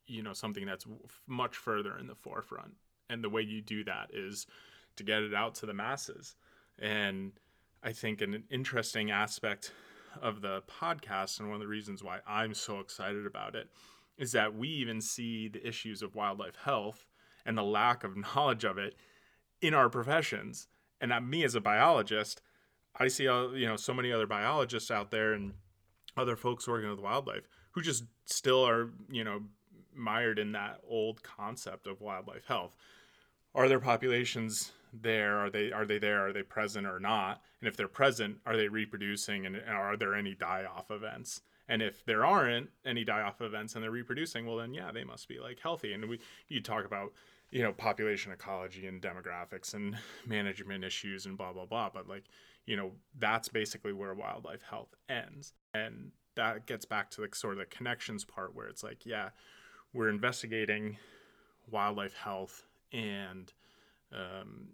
you 0.07 0.23
know, 0.23 0.33
something 0.33 0.67
that's 0.67 0.87
much 1.27 1.57
further 1.57 1.97
in 1.97 2.07
the 2.07 2.15
forefront. 2.15 2.75
And 3.09 3.23
the 3.23 3.31
way 3.31 3.43
you 3.43 3.63
do 3.63 3.85
that 3.85 4.11
is 4.13 4.47
to 4.97 5.05
get 5.05 5.23
it 5.23 5.35
out 5.35 5.55
to 5.57 5.67
the 5.67 5.75
masses. 5.75 6.35
And 6.79 7.33
I 7.83 7.93
think 7.93 8.21
an 8.21 8.45
interesting 8.51 9.11
aspect 9.11 9.73
of 10.21 10.43
the 10.43 10.63
podcast 10.63 11.41
and 11.41 11.49
one 11.49 11.57
of 11.57 11.61
the 11.61 11.69
reasons 11.69 12.03
why 12.03 12.19
I'm 12.27 12.55
so 12.55 12.81
excited 12.81 13.27
about 13.27 13.55
it 13.55 13.69
is 14.19 14.33
that 14.33 14.55
we 14.55 14.69
even 14.69 15.01
see 15.01 15.49
the 15.49 15.67
issues 15.67 16.03
of 16.03 16.15
wildlife 16.15 16.57
health 16.57 17.07
and 17.47 17.57
the 17.57 17.63
lack 17.63 18.05
of 18.05 18.17
knowledge 18.37 18.65
of 18.65 18.79
it 18.79 18.97
in 19.61 19.75
our 19.75 19.89
professions. 19.89 20.69
And 21.01 21.13
me 21.29 21.43
as 21.43 21.55
a 21.55 21.61
biologist, 21.61 22.43
I 22.97 23.09
see 23.09 23.25
you 23.25 23.67
know 23.67 23.77
so 23.77 23.95
many 23.95 24.13
other 24.13 24.27
biologists 24.27 24.91
out 24.91 25.11
there 25.11 25.33
and 25.33 25.55
other 26.17 26.37
folks 26.37 26.69
working 26.69 26.91
with 26.91 27.01
wildlife 27.01 27.49
who 27.73 27.81
just 27.81 28.05
still 28.27 28.67
are 28.67 28.91
you 29.11 29.25
know 29.25 29.43
mired 29.95 30.39
in 30.39 30.53
that 30.53 30.81
old 30.89 31.23
concept 31.23 31.87
of 31.87 32.01
wildlife 32.01 32.47
health. 32.47 32.75
Are 33.55 33.69
there 33.69 33.81
populations 33.81 34.73
there? 34.93 35.39
Are 35.39 35.51
they 35.51 35.73
are 35.73 35.87
they 35.87 35.99
there? 35.99 36.27
Are 36.27 36.33
they 36.33 36.43
present 36.43 36.87
or 36.87 37.01
not? 37.01 37.43
And 37.61 37.69
if 37.69 37.77
they're 37.77 37.89
present, 37.89 38.39
are 38.47 38.57
they 38.57 38.69
reproducing? 38.69 39.47
And, 39.47 39.57
and 39.57 39.75
are 39.75 39.97
there 39.97 40.15
any 40.15 40.35
die 40.35 40.65
off 40.65 40.91
events? 40.91 41.43
And 41.69 41.81
if 41.81 42.05
there 42.05 42.25
aren't 42.25 42.71
any 42.85 43.05
die 43.05 43.23
off 43.23 43.41
events 43.41 43.75
and 43.75 43.83
they're 43.83 43.91
reproducing, 43.91 44.47
well 44.47 44.57
then 44.57 44.75
yeah, 44.75 44.91
they 44.93 45.05
must 45.05 45.29
be 45.29 45.39
like 45.39 45.61
healthy. 45.61 45.93
And 45.93 46.09
we 46.09 46.21
you 46.49 46.61
talk 46.61 46.85
about 46.85 47.13
you 47.51 47.63
know 47.63 47.73
population 47.73 48.33
ecology 48.33 48.87
and 48.87 49.01
demographics 49.01 49.75
and 49.75 49.97
management 50.27 50.85
issues 50.85 51.27
and 51.27 51.37
blah 51.37 51.53
blah 51.53 51.67
blah. 51.67 51.91
But 51.93 52.09
like 52.09 52.25
you 52.67 52.77
know 52.77 52.93
that's 53.19 53.49
basically 53.49 53.93
where 53.93 54.15
wildlife 54.15 54.63
health 54.69 54.95
ends. 55.09 55.53
And 55.75 56.13
that 56.37 56.67
gets 56.67 56.85
back 56.85 57.11
to 57.11 57.21
the 57.21 57.29
sort 57.35 57.55
of 57.55 57.59
the 57.59 57.67
connections 57.67 58.25
part 58.25 58.55
where 58.55 58.67
it's 58.67 58.83
like 58.83 59.05
yeah, 59.07 59.31
we're 59.93 60.09
investigating 60.09 60.99
wildlife 61.71 62.15
health 62.15 62.65
and 62.93 63.53
um, 64.13 64.69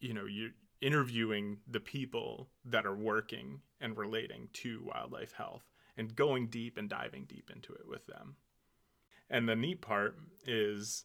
you 0.00 0.14
know 0.14 0.24
you're 0.26 0.50
interviewing 0.80 1.58
the 1.66 1.80
people 1.80 2.48
that 2.64 2.84
are 2.84 2.94
working 2.94 3.60
and 3.80 3.96
relating 3.96 4.48
to 4.52 4.82
wildlife 4.84 5.32
health 5.32 5.64
and 5.96 6.14
going 6.14 6.48
deep 6.48 6.76
and 6.76 6.90
diving 6.90 7.24
deep 7.24 7.50
into 7.54 7.72
it 7.72 7.88
with 7.88 8.06
them 8.06 8.36
and 9.30 9.48
the 9.48 9.56
neat 9.56 9.80
part 9.80 10.16
is 10.46 11.04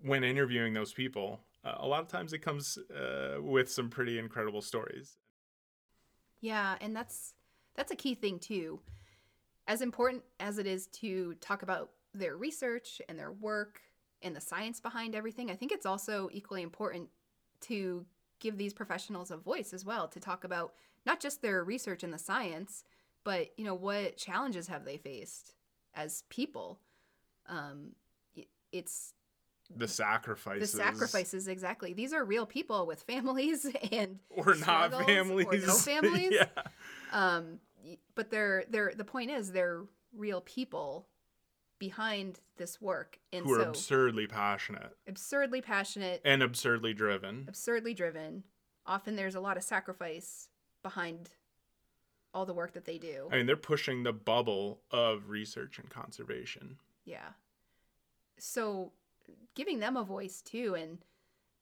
when 0.00 0.22
interviewing 0.22 0.74
those 0.74 0.92
people 0.92 1.40
a 1.64 1.86
lot 1.86 2.00
of 2.00 2.08
times 2.08 2.32
it 2.32 2.38
comes 2.38 2.78
uh, 2.94 3.36
with 3.40 3.70
some 3.70 3.90
pretty 3.90 4.18
incredible 4.18 4.62
stories 4.62 5.18
Yeah, 6.40 6.76
and 6.80 6.94
that's 6.94 7.34
that's 7.74 7.92
a 7.92 7.96
key 7.96 8.14
thing 8.14 8.38
too. 8.38 8.80
As 9.66 9.82
important 9.82 10.22
as 10.40 10.58
it 10.58 10.66
is 10.66 10.86
to 10.86 11.34
talk 11.40 11.62
about 11.62 11.90
their 12.14 12.36
research 12.36 13.00
and 13.08 13.18
their 13.18 13.32
work 13.32 13.80
and 14.22 14.34
the 14.34 14.40
science 14.40 14.80
behind 14.80 15.14
everything, 15.14 15.50
I 15.50 15.56
think 15.56 15.72
it's 15.72 15.86
also 15.86 16.28
equally 16.32 16.62
important 16.62 17.08
to 17.62 18.06
give 18.40 18.56
these 18.56 18.72
professionals 18.72 19.30
a 19.30 19.36
voice 19.36 19.72
as 19.72 19.84
well 19.84 20.08
to 20.08 20.20
talk 20.20 20.44
about 20.44 20.74
not 21.04 21.20
just 21.20 21.42
their 21.42 21.64
research 21.64 22.02
and 22.02 22.12
the 22.12 22.18
science, 22.18 22.84
but 23.24 23.48
you 23.56 23.64
know 23.64 23.74
what 23.74 24.16
challenges 24.16 24.68
have 24.68 24.84
they 24.84 24.96
faced 24.96 25.54
as 25.94 26.22
people. 26.30 26.80
Um, 27.46 27.92
it's 28.70 29.14
the 29.76 29.88
sacrifices 29.88 30.72
the 30.72 30.78
sacrifices. 30.78 31.48
exactly. 31.48 31.92
These 31.92 32.12
are 32.12 32.24
real 32.24 32.46
people 32.46 32.86
with 32.86 33.02
families 33.02 33.66
and 33.92 34.18
or 34.30 34.54
not 34.54 34.92
families 35.06 35.46
or 35.46 35.58
no 35.58 35.74
families. 35.74 36.30
yeah. 36.32 36.46
Um 37.12 37.60
but 38.14 38.30
they're 38.30 38.64
they're 38.70 38.92
the 38.96 39.04
point 39.04 39.30
is 39.30 39.52
they're 39.52 39.82
real 40.16 40.40
people 40.40 41.06
behind 41.78 42.40
this 42.56 42.80
work. 42.80 43.18
And 43.32 43.44
who 43.44 43.54
are 43.54 43.62
so 43.62 43.68
absurdly 43.68 44.26
passionate. 44.26 44.96
Absurdly 45.06 45.60
passionate. 45.60 46.20
And 46.24 46.42
absurdly 46.42 46.92
driven. 46.92 47.44
Absurdly 47.48 47.94
driven. 47.94 48.44
Often 48.86 49.16
there's 49.16 49.34
a 49.34 49.40
lot 49.40 49.56
of 49.56 49.62
sacrifice 49.62 50.48
behind 50.82 51.30
all 52.34 52.46
the 52.46 52.54
work 52.54 52.72
that 52.72 52.84
they 52.84 52.98
do. 52.98 53.28
I 53.30 53.36
mean, 53.36 53.46
they're 53.46 53.56
pushing 53.56 54.02
the 54.02 54.12
bubble 54.12 54.80
of 54.90 55.28
research 55.28 55.78
and 55.78 55.88
conservation. 55.88 56.78
yeah. 57.04 57.28
So 58.40 58.92
giving 59.54 59.78
them 59.78 59.96
a 59.96 60.04
voice 60.04 60.42
too 60.42 60.74
and 60.78 60.98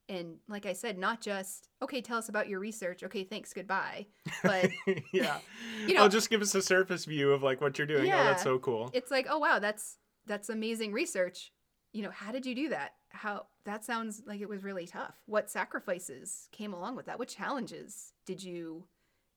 and 0.09 0.37
like 0.49 0.67
i 0.67 0.73
said 0.73 0.99
not 0.99 1.21
just 1.21 1.69
okay 1.83 2.01
tell 2.01 2.19
us 2.19 2.29
about 2.29 2.49
your 2.49 2.61
research 2.61 3.03
okay 3.03 3.25
thanks 3.25 3.53
goodbye 3.53 4.07
but 4.43 4.71
yeah. 5.13 5.39
You 5.87 5.95
know- 5.95 6.05
oh, 6.05 6.09
just 6.09 6.31
give 6.31 6.43
us 6.43 6.55
a 6.55 6.63
surface 6.63 7.05
view 7.05 7.33
of 7.33 7.43
like 7.43 7.61
what 7.61 7.79
you're 7.79 7.87
doing. 7.87 8.13
Oh, 8.13 8.25
that's 8.25 8.43
so 8.43 8.59
cool. 8.59 8.91
it's 8.93 9.11
like 9.11 9.27
oh 9.29 9.39
wow 9.39 9.59
that's 9.59 9.97
that's 10.27 10.49
amazing 10.49 10.93
research 10.93 11.53
you 11.93 12.03
know 12.03 12.11
how 12.11 12.31
did 12.33 12.47
you 12.47 12.55
do 12.55 12.69
that 12.69 12.93
how 13.09 13.47
that 13.65 13.85
sounds 13.85 14.23
like 14.27 14.41
it 14.41 14.49
was 14.49 14.63
really 14.63 14.87
tough. 14.87 15.17
What 15.27 15.51
sacrifices 15.51 16.49
came 16.53 16.73
along 16.73 16.95
with 16.95 17.07
that? 17.07 17.19
What 17.19 17.29
challenges 17.29 18.13
did 18.25 18.43
you 18.43 18.85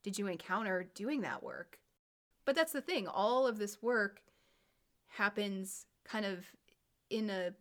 did 0.04 0.18
you 0.18 0.28
encounter 0.28 0.90
doing 0.94 1.22
that 1.22 1.44
work? 1.44 1.80
But 2.46 2.56
that's 2.56 2.72
the 2.72 2.82
thing, 2.82 3.08
all 3.08 3.48
of 3.48 3.58
this 3.58 3.82
work 3.82 4.22
happens 5.08 5.86
kind 6.06 6.26
of 6.26 6.46
in 7.10 7.30
a 7.30 7.52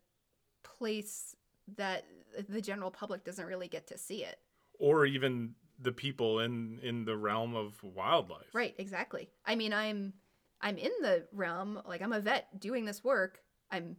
place 0.76 1.36
that 1.76 2.04
the 2.48 2.60
general 2.60 2.90
public 2.90 3.24
doesn't 3.24 3.46
really 3.46 3.68
get 3.68 3.86
to 3.88 3.98
see 3.98 4.24
it. 4.24 4.38
Or 4.78 5.06
even 5.06 5.54
the 5.78 5.92
people 5.92 6.40
in 6.40 6.80
in 6.82 7.04
the 7.04 7.16
realm 7.16 7.54
of 7.54 7.82
wildlife. 7.82 8.52
Right, 8.52 8.74
exactly. 8.78 9.30
I 9.44 9.54
mean, 9.54 9.72
I'm 9.72 10.12
I'm 10.60 10.76
in 10.76 10.92
the 11.00 11.26
realm, 11.32 11.80
like 11.86 12.02
I'm 12.02 12.12
a 12.12 12.20
vet 12.20 12.58
doing 12.58 12.84
this 12.84 13.04
work. 13.04 13.40
I'm 13.70 13.96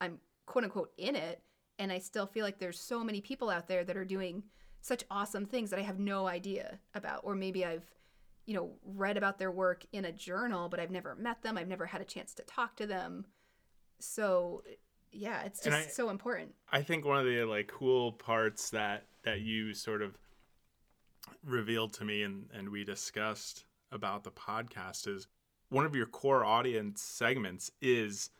I'm 0.00 0.18
quote 0.46 0.64
unquote 0.64 0.92
in 0.98 1.16
it, 1.16 1.42
and 1.78 1.92
I 1.92 1.98
still 1.98 2.26
feel 2.26 2.44
like 2.44 2.58
there's 2.58 2.78
so 2.78 3.02
many 3.02 3.20
people 3.20 3.50
out 3.50 3.68
there 3.68 3.84
that 3.84 3.96
are 3.96 4.04
doing 4.04 4.42
such 4.80 5.04
awesome 5.10 5.46
things 5.46 5.70
that 5.70 5.78
I 5.78 5.82
have 5.82 5.98
no 5.98 6.26
idea 6.26 6.80
about 6.94 7.20
or 7.22 7.36
maybe 7.36 7.64
I've 7.64 7.88
you 8.46 8.54
know 8.54 8.72
read 8.84 9.16
about 9.16 9.38
their 9.38 9.52
work 9.52 9.86
in 9.92 10.04
a 10.04 10.12
journal 10.12 10.68
but 10.68 10.80
I've 10.80 10.90
never 10.90 11.14
met 11.14 11.42
them. 11.42 11.56
I've 11.56 11.68
never 11.68 11.86
had 11.86 12.00
a 12.00 12.04
chance 12.04 12.34
to 12.34 12.42
talk 12.42 12.76
to 12.76 12.86
them. 12.86 13.26
So 14.00 14.64
yeah, 15.12 15.42
it's 15.42 15.62
just 15.62 15.76
I, 15.76 15.82
so 15.82 16.10
important. 16.10 16.54
I 16.70 16.82
think 16.82 17.04
one 17.04 17.18
of 17.18 17.26
the 17.26 17.44
like 17.44 17.68
cool 17.68 18.12
parts 18.12 18.70
that 18.70 19.04
that 19.24 19.40
you 19.40 19.74
sort 19.74 20.02
of 20.02 20.16
revealed 21.44 21.92
to 21.94 22.04
me 22.04 22.22
and 22.22 22.46
and 22.52 22.68
we 22.70 22.84
discussed 22.84 23.64
about 23.90 24.24
the 24.24 24.30
podcast 24.30 25.06
is 25.06 25.28
one 25.68 25.84
of 25.84 25.94
your 25.94 26.06
core 26.06 26.44
audience 26.44 27.02
segments 27.02 27.70
is 27.80 28.30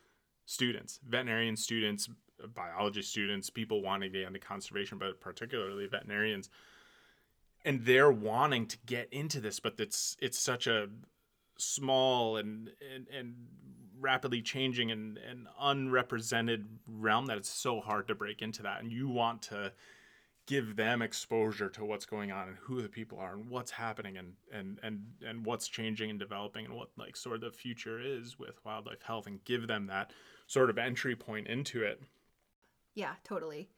students, 0.45 0.99
veterinarian 1.07 1.55
students, 1.55 2.09
biology 2.53 3.01
students, 3.01 3.49
people 3.49 3.81
wanting 3.81 4.11
to 4.11 4.19
get 4.19 4.27
into 4.27 4.39
conservation, 4.39 4.97
but 4.97 5.19
particularly 5.19 5.87
veterinarians. 5.87 6.49
And 7.65 7.85
they're 7.85 8.11
wanting 8.11 8.67
to 8.67 8.77
get 8.85 9.07
into 9.11 9.39
this, 9.39 9.59
but 9.59 9.75
it's 9.79 10.17
it's 10.19 10.37
such 10.37 10.67
a 10.67 10.89
small 11.57 12.37
and 12.37 12.71
and, 12.93 13.07
and 13.07 13.35
rapidly 14.03 14.41
changing 14.41 14.91
and, 14.91 15.17
and 15.17 15.47
unrepresented 15.59 16.65
realm 16.87 17.25
that 17.27 17.37
it's 17.37 17.49
so 17.49 17.79
hard 17.79 18.07
to 18.09 18.15
break 18.15 18.41
into 18.41 18.61
that. 18.61 18.81
And 18.81 18.91
you 18.91 19.07
want 19.07 19.41
to 19.43 19.71
give 20.45 20.75
them 20.75 21.01
exposure 21.01 21.69
to 21.69 21.85
what's 21.85 22.05
going 22.05 22.31
on 22.31 22.49
and 22.49 22.57
who 22.57 22.81
the 22.81 22.89
people 22.89 23.17
are 23.17 23.33
and 23.33 23.49
what's 23.49 23.71
happening 23.71 24.17
and 24.17 24.33
and 24.51 24.77
and 24.83 25.01
and 25.25 25.45
what's 25.45 25.69
changing 25.69 26.09
and 26.09 26.19
developing 26.19 26.65
and 26.65 26.75
what 26.75 26.89
like 26.97 27.15
sort 27.15 27.35
of 27.35 27.41
the 27.41 27.51
future 27.51 27.99
is 27.99 28.37
with 28.37 28.63
wildlife 28.65 29.01
health 29.01 29.25
and 29.25 29.43
give 29.45 29.67
them 29.67 29.87
that 29.87 30.11
sort 30.47 30.69
of 30.69 30.77
entry 30.77 31.15
point 31.15 31.47
into 31.47 31.81
it. 31.81 32.01
Yeah, 32.93 33.13
totally. 33.23 33.69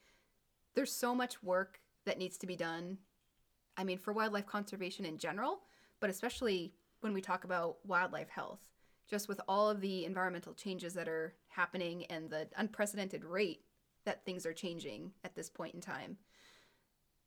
There's 0.74 0.92
so 0.92 1.14
much 1.14 1.42
work 1.44 1.80
that 2.06 2.18
needs 2.18 2.38
to 2.40 2.48
be 2.48 2.56
done. 2.56 2.98
I 3.78 3.84
mean, 3.84 3.98
for 3.98 4.12
wildlife 4.12 4.48
conservation 4.48 5.06
in 5.06 5.18
general, 5.18 5.62
but 6.00 6.10
especially 6.10 6.74
when 7.02 7.14
we 7.14 7.22
talk 7.22 7.44
about 7.44 7.78
wildlife 7.86 8.30
health, 8.30 8.60
just 9.08 9.28
with 9.28 9.40
all 9.48 9.70
of 9.70 9.82
the 9.82 10.06
environmental 10.06 10.54
changes 10.54 10.94
that 10.94 11.08
are 11.08 11.34
happening 11.50 12.06
and 12.06 12.30
the 12.30 12.48
unprecedented 12.58 13.24
rate 13.24 13.62
that 14.06 14.26
things 14.26 14.46
are 14.46 14.54
changing 14.54 15.12
at 15.24 15.36
this 15.36 15.50
point 15.50 15.74
in 15.74 15.82
time 15.82 16.18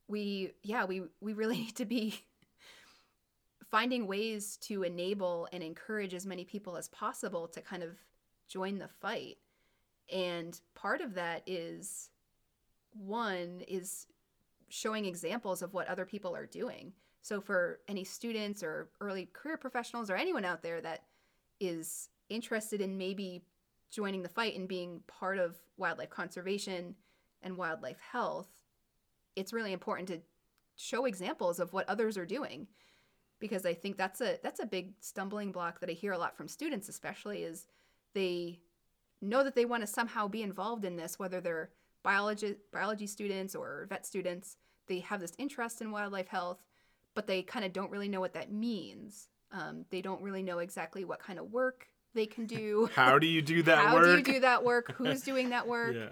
we 0.08 0.52
yeah 0.62 0.84
we 0.84 1.02
we 1.20 1.32
really 1.32 1.56
need 1.58 1.76
to 1.76 1.84
be 1.84 2.22
finding 3.70 4.06
ways 4.06 4.56
to 4.56 4.82
enable 4.82 5.48
and 5.52 5.62
encourage 5.62 6.14
as 6.14 6.26
many 6.26 6.44
people 6.44 6.76
as 6.76 6.88
possible 6.88 7.46
to 7.48 7.60
kind 7.60 7.82
of 7.82 7.98
join 8.48 8.78
the 8.78 8.88
fight. 8.88 9.36
And 10.12 10.58
part 10.74 11.00
of 11.00 11.14
that 11.14 11.42
is 11.46 12.08
one 12.92 13.62
is 13.68 14.06
showing 14.70 15.04
examples 15.04 15.62
of 15.62 15.74
what 15.74 15.88
other 15.88 16.06
people 16.06 16.34
are 16.34 16.46
doing. 16.46 16.92
So 17.20 17.40
for 17.40 17.80
any 17.88 18.04
students 18.04 18.62
or 18.62 18.88
early 19.00 19.28
career 19.32 19.58
professionals 19.58 20.08
or 20.08 20.16
anyone 20.16 20.44
out 20.44 20.62
there 20.62 20.80
that 20.80 21.04
is 21.60 22.08
interested 22.28 22.80
in 22.80 22.98
maybe 22.98 23.42
joining 23.90 24.22
the 24.22 24.28
fight 24.28 24.56
and 24.56 24.68
being 24.68 25.00
part 25.06 25.38
of 25.38 25.56
wildlife 25.76 26.10
conservation 26.10 26.94
and 27.42 27.56
wildlife 27.56 27.98
health 28.12 28.48
it's 29.38 29.52
really 29.52 29.72
important 29.72 30.08
to 30.08 30.20
show 30.76 31.04
examples 31.04 31.60
of 31.60 31.72
what 31.72 31.88
others 31.88 32.18
are 32.18 32.26
doing. 32.26 32.66
Because 33.40 33.64
I 33.64 33.72
think 33.72 33.96
that's 33.96 34.20
a 34.20 34.38
that's 34.42 34.60
a 34.60 34.66
big 34.66 34.94
stumbling 35.00 35.52
block 35.52 35.78
that 35.80 35.90
I 35.90 35.92
hear 35.92 36.12
a 36.12 36.18
lot 36.18 36.36
from 36.36 36.48
students 36.48 36.88
especially 36.88 37.44
is 37.44 37.66
they 38.14 38.58
know 39.20 39.44
that 39.44 39.54
they 39.54 39.64
want 39.64 39.82
to 39.82 39.86
somehow 39.86 40.26
be 40.26 40.42
involved 40.42 40.84
in 40.84 40.96
this 40.96 41.18
whether 41.18 41.40
they're 41.40 41.70
biology 42.02 42.56
biology 42.72 43.06
students 43.06 43.54
or 43.54 43.86
vet 43.88 44.06
students 44.06 44.56
they 44.88 44.98
have 45.00 45.20
this 45.20 45.34
interest 45.38 45.80
in 45.80 45.90
wildlife 45.90 46.28
health 46.28 46.58
but 47.14 47.26
they 47.26 47.42
kind 47.42 47.64
of 47.64 47.72
don't 47.72 47.90
really 47.90 48.08
know 48.08 48.20
what 48.20 48.34
that 48.34 48.52
means 48.52 49.28
um, 49.52 49.84
they 49.90 50.02
don't 50.02 50.22
really 50.22 50.42
know 50.42 50.58
exactly 50.58 51.04
what 51.04 51.20
kind 51.20 51.38
of 51.38 51.50
work 51.52 51.88
they 52.14 52.26
can 52.26 52.46
do. 52.46 52.88
How 52.94 53.18
do 53.18 53.26
you 53.26 53.42
do 53.42 53.62
that 53.64 53.78
how 53.78 53.94
work 53.94 54.04
how 54.06 54.12
do 54.12 54.18
you 54.18 54.22
do 54.22 54.40
that 54.40 54.64
work? 54.64 54.94
Who's 54.96 55.22
doing 55.22 55.50
that 55.50 55.66
work? 55.68 55.94
Yeah. 55.94 56.08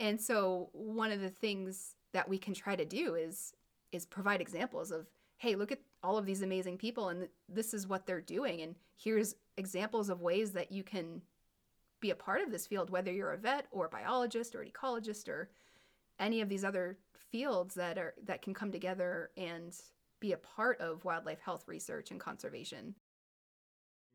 And 0.00 0.20
so 0.20 0.70
one 0.72 1.10
of 1.10 1.20
the 1.20 1.30
things 1.30 1.94
that 2.12 2.28
we 2.28 2.38
can 2.38 2.54
try 2.54 2.76
to 2.76 2.84
do 2.84 3.14
is 3.14 3.52
is 3.92 4.06
provide 4.06 4.40
examples 4.40 4.90
of 4.90 5.06
hey 5.38 5.54
look 5.54 5.72
at 5.72 5.80
all 6.02 6.18
of 6.18 6.26
these 6.26 6.42
amazing 6.42 6.78
people 6.78 7.08
and 7.08 7.20
th- 7.20 7.30
this 7.48 7.74
is 7.74 7.86
what 7.86 8.06
they're 8.06 8.20
doing. 8.20 8.60
And 8.62 8.74
here's 8.96 9.34
examples 9.56 10.08
of 10.08 10.20
ways 10.20 10.52
that 10.52 10.70
you 10.70 10.82
can 10.82 11.22
be 12.00 12.10
a 12.10 12.14
part 12.14 12.42
of 12.42 12.50
this 12.50 12.66
field 12.66 12.90
whether 12.90 13.12
you're 13.12 13.32
a 13.32 13.36
vet 13.38 13.66
or 13.72 13.86
a 13.86 13.88
biologist 13.88 14.54
or 14.54 14.62
an 14.62 14.70
ecologist 14.70 15.28
or 15.28 15.50
any 16.20 16.40
of 16.40 16.48
these 16.48 16.64
other 16.64 16.96
fields 17.30 17.74
that 17.74 17.98
are 17.98 18.14
that 18.24 18.42
can 18.42 18.54
come 18.54 18.70
together 18.72 19.30
and 19.36 19.74
be 20.20 20.32
a 20.32 20.36
part 20.36 20.80
of 20.80 21.04
wildlife 21.04 21.40
health 21.40 21.64
research 21.66 22.10
and 22.10 22.20
conservation 22.20 22.94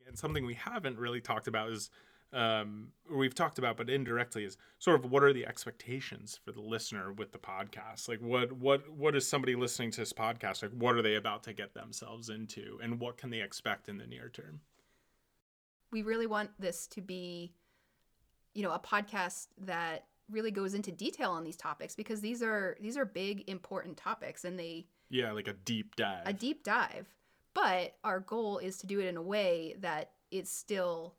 and 0.07 0.17
something 0.17 0.45
we 0.45 0.55
haven't 0.55 0.97
really 0.97 1.21
talked 1.21 1.47
about 1.47 1.69
is 1.69 1.89
um, 2.31 2.87
we've 3.11 3.35
talked 3.35 3.59
about, 3.59 3.77
but 3.77 3.89
indirectly 3.89 4.43
is 4.43 4.57
sort 4.79 4.99
of 4.99 5.11
what 5.11 5.23
are 5.23 5.33
the 5.33 5.45
expectations 5.45 6.39
for 6.43 6.51
the 6.51 6.61
listener 6.61 7.13
with 7.13 7.31
the 7.31 7.37
podcast? 7.37 8.07
Like 8.07 8.19
what 8.21 8.51
what 8.53 8.89
what 8.89 9.15
is 9.15 9.27
somebody 9.27 9.55
listening 9.55 9.91
to 9.91 10.01
this 10.01 10.13
podcast 10.13 10.63
like? 10.63 10.71
What 10.71 10.95
are 10.95 11.03
they 11.03 11.15
about 11.15 11.43
to 11.43 11.53
get 11.53 11.73
themselves 11.73 12.29
into, 12.29 12.79
and 12.81 12.99
what 12.99 13.17
can 13.17 13.29
they 13.29 13.41
expect 13.41 13.87
in 13.87 13.97
the 13.97 14.07
near 14.07 14.29
term? 14.29 14.61
We 15.91 16.01
really 16.01 16.25
want 16.25 16.49
this 16.57 16.87
to 16.87 17.01
be, 17.01 17.53
you 18.55 18.63
know, 18.63 18.71
a 18.71 18.79
podcast 18.79 19.49
that 19.59 20.05
really 20.31 20.51
goes 20.51 20.73
into 20.73 20.91
detail 20.91 21.29
on 21.29 21.43
these 21.43 21.57
topics 21.57 21.95
because 21.95 22.19
these 22.21 22.41
are 22.41 22.77
these 22.81 22.97
are 22.97 23.05
big 23.05 23.47
important 23.47 23.95
topics 23.95 24.43
and 24.43 24.57
they 24.57 24.87
yeah 25.09 25.31
like 25.31 25.47
a 25.47 25.53
deep 25.53 25.95
dive 25.95 26.23
a 26.25 26.33
deep 26.33 26.63
dive 26.63 27.07
but 27.53 27.95
our 28.03 28.19
goal 28.19 28.57
is 28.57 28.77
to 28.77 28.87
do 28.87 28.99
it 28.99 29.05
in 29.05 29.17
a 29.17 29.21
way 29.21 29.75
that 29.79 30.11
is 30.31 30.49
still 30.49 31.15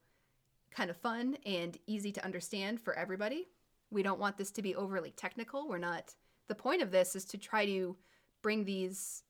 kind 0.71 0.91
of 0.91 0.97
fun 0.97 1.37
and 1.47 1.79
easy 1.87 2.11
to 2.13 2.25
understand 2.25 2.81
for 2.81 2.95
everybody. 2.95 3.49
We 3.91 4.03
don't 4.03 4.19
want 4.19 4.37
this 4.37 4.51
to 4.53 4.63
be 4.63 4.75
overly 4.75 5.13
technical. 5.13 5.69
We're 5.69 5.79
not, 5.79 6.15
the 6.49 6.55
point 6.55 6.83
of 6.83 6.91
this 6.91 7.15
is 7.15 7.25
to 7.27 7.39
try 7.39 7.65
to 7.67 7.97
bring 8.43 8.65
these 8.65 9.23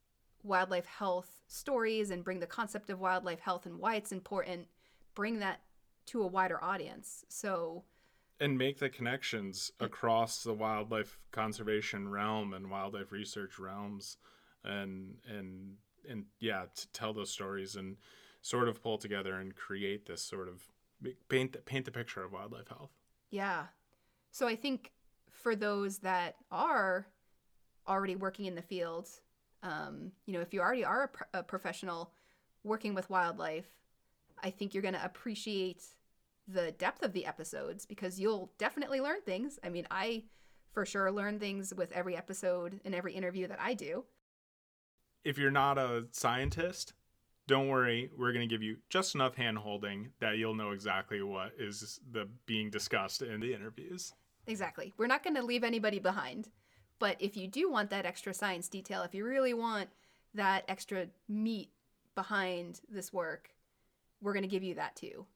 wildlife 0.42 0.86
health 0.86 1.42
stories 1.46 2.10
and 2.10 2.24
bring 2.24 2.40
the 2.40 2.46
concept 2.46 2.88
of 2.90 3.00
wildlife 3.00 3.40
health 3.40 3.66
and 3.66 3.78
why 3.78 3.96
it's 3.96 4.12
important, 4.12 4.66
bring 5.14 5.38
that 5.40 5.60
to 6.06 6.22
a 6.22 6.26
wider 6.26 6.62
audience. 6.62 7.24
So, 7.28 7.84
and 8.40 8.58
make 8.58 8.78
the 8.78 8.88
connections 8.88 9.70
across 9.78 10.42
the 10.42 10.54
wildlife 10.54 11.18
conservation 11.30 12.08
realm 12.08 12.52
and 12.52 12.70
wildlife 12.70 13.12
research 13.12 13.58
realms 13.58 14.16
and 14.64 15.16
and 15.28 15.76
and 16.08 16.24
yeah 16.40 16.64
to 16.74 16.88
tell 16.88 17.12
those 17.12 17.30
stories 17.30 17.76
and 17.76 17.96
sort 18.42 18.68
of 18.68 18.82
pull 18.82 18.98
together 18.98 19.34
and 19.36 19.56
create 19.56 20.06
this 20.06 20.22
sort 20.22 20.48
of 20.48 20.62
paint 21.28 21.52
the, 21.52 21.58
paint 21.58 21.84
the 21.84 21.90
picture 21.90 22.22
of 22.22 22.32
wildlife 22.32 22.68
health. 22.68 22.90
Yeah. 23.30 23.64
So 24.30 24.46
I 24.46 24.56
think 24.56 24.92
for 25.30 25.56
those 25.56 25.98
that 25.98 26.36
are 26.50 27.06
already 27.88 28.16
working 28.16 28.46
in 28.46 28.54
the 28.54 28.62
field, 28.62 29.08
um, 29.62 30.12
you 30.26 30.32
know, 30.32 30.40
if 30.40 30.52
you 30.52 30.60
already 30.60 30.84
are 30.84 31.04
a, 31.04 31.08
pro- 31.08 31.40
a 31.40 31.42
professional 31.42 32.12
working 32.62 32.94
with 32.94 33.08
wildlife, 33.10 33.66
I 34.42 34.50
think 34.50 34.74
you're 34.74 34.82
going 34.82 34.94
to 34.94 35.04
appreciate 35.04 35.82
the 36.46 36.72
depth 36.72 37.02
of 37.02 37.12
the 37.12 37.26
episodes 37.26 37.86
because 37.86 38.20
you'll 38.20 38.52
definitely 38.58 39.00
learn 39.00 39.22
things. 39.22 39.58
I 39.64 39.70
mean, 39.70 39.86
I 39.90 40.24
for 40.72 40.84
sure 40.84 41.10
learn 41.10 41.38
things 41.38 41.72
with 41.72 41.92
every 41.92 42.16
episode 42.16 42.80
and 42.84 42.94
every 42.94 43.14
interview 43.14 43.46
that 43.46 43.60
I 43.60 43.74
do. 43.74 44.04
If 45.24 45.38
you're 45.38 45.50
not 45.50 45.78
a 45.78 46.04
scientist, 46.10 46.92
don't 47.46 47.68
worry, 47.68 48.10
we're 48.16 48.32
going 48.32 48.46
to 48.46 48.52
give 48.54 48.62
you 48.62 48.76
just 48.90 49.14
enough 49.14 49.36
hand 49.36 49.58
holding 49.58 50.10
that 50.20 50.36
you'll 50.36 50.54
know 50.54 50.70
exactly 50.70 51.22
what 51.22 51.52
is 51.58 51.98
the 52.10 52.28
being 52.46 52.70
discussed 52.70 53.22
in 53.22 53.40
the 53.40 53.54
interviews. 53.54 54.12
Exactly. 54.46 54.92
We're 54.98 55.06
not 55.06 55.22
going 55.22 55.36
to 55.36 55.42
leave 55.42 55.64
anybody 55.64 55.98
behind. 55.98 56.48
But 56.98 57.16
if 57.20 57.36
you 57.36 57.48
do 57.48 57.70
want 57.70 57.90
that 57.90 58.06
extra 58.06 58.32
science 58.34 58.68
detail, 58.68 59.02
if 59.02 59.14
you 59.14 59.24
really 59.24 59.54
want 59.54 59.88
that 60.34 60.64
extra 60.68 61.06
meat 61.28 61.70
behind 62.14 62.80
this 62.88 63.12
work, 63.12 63.50
we're 64.20 64.32
going 64.32 64.42
to 64.42 64.48
give 64.48 64.62
you 64.62 64.74
that 64.74 64.96
too. 64.96 65.26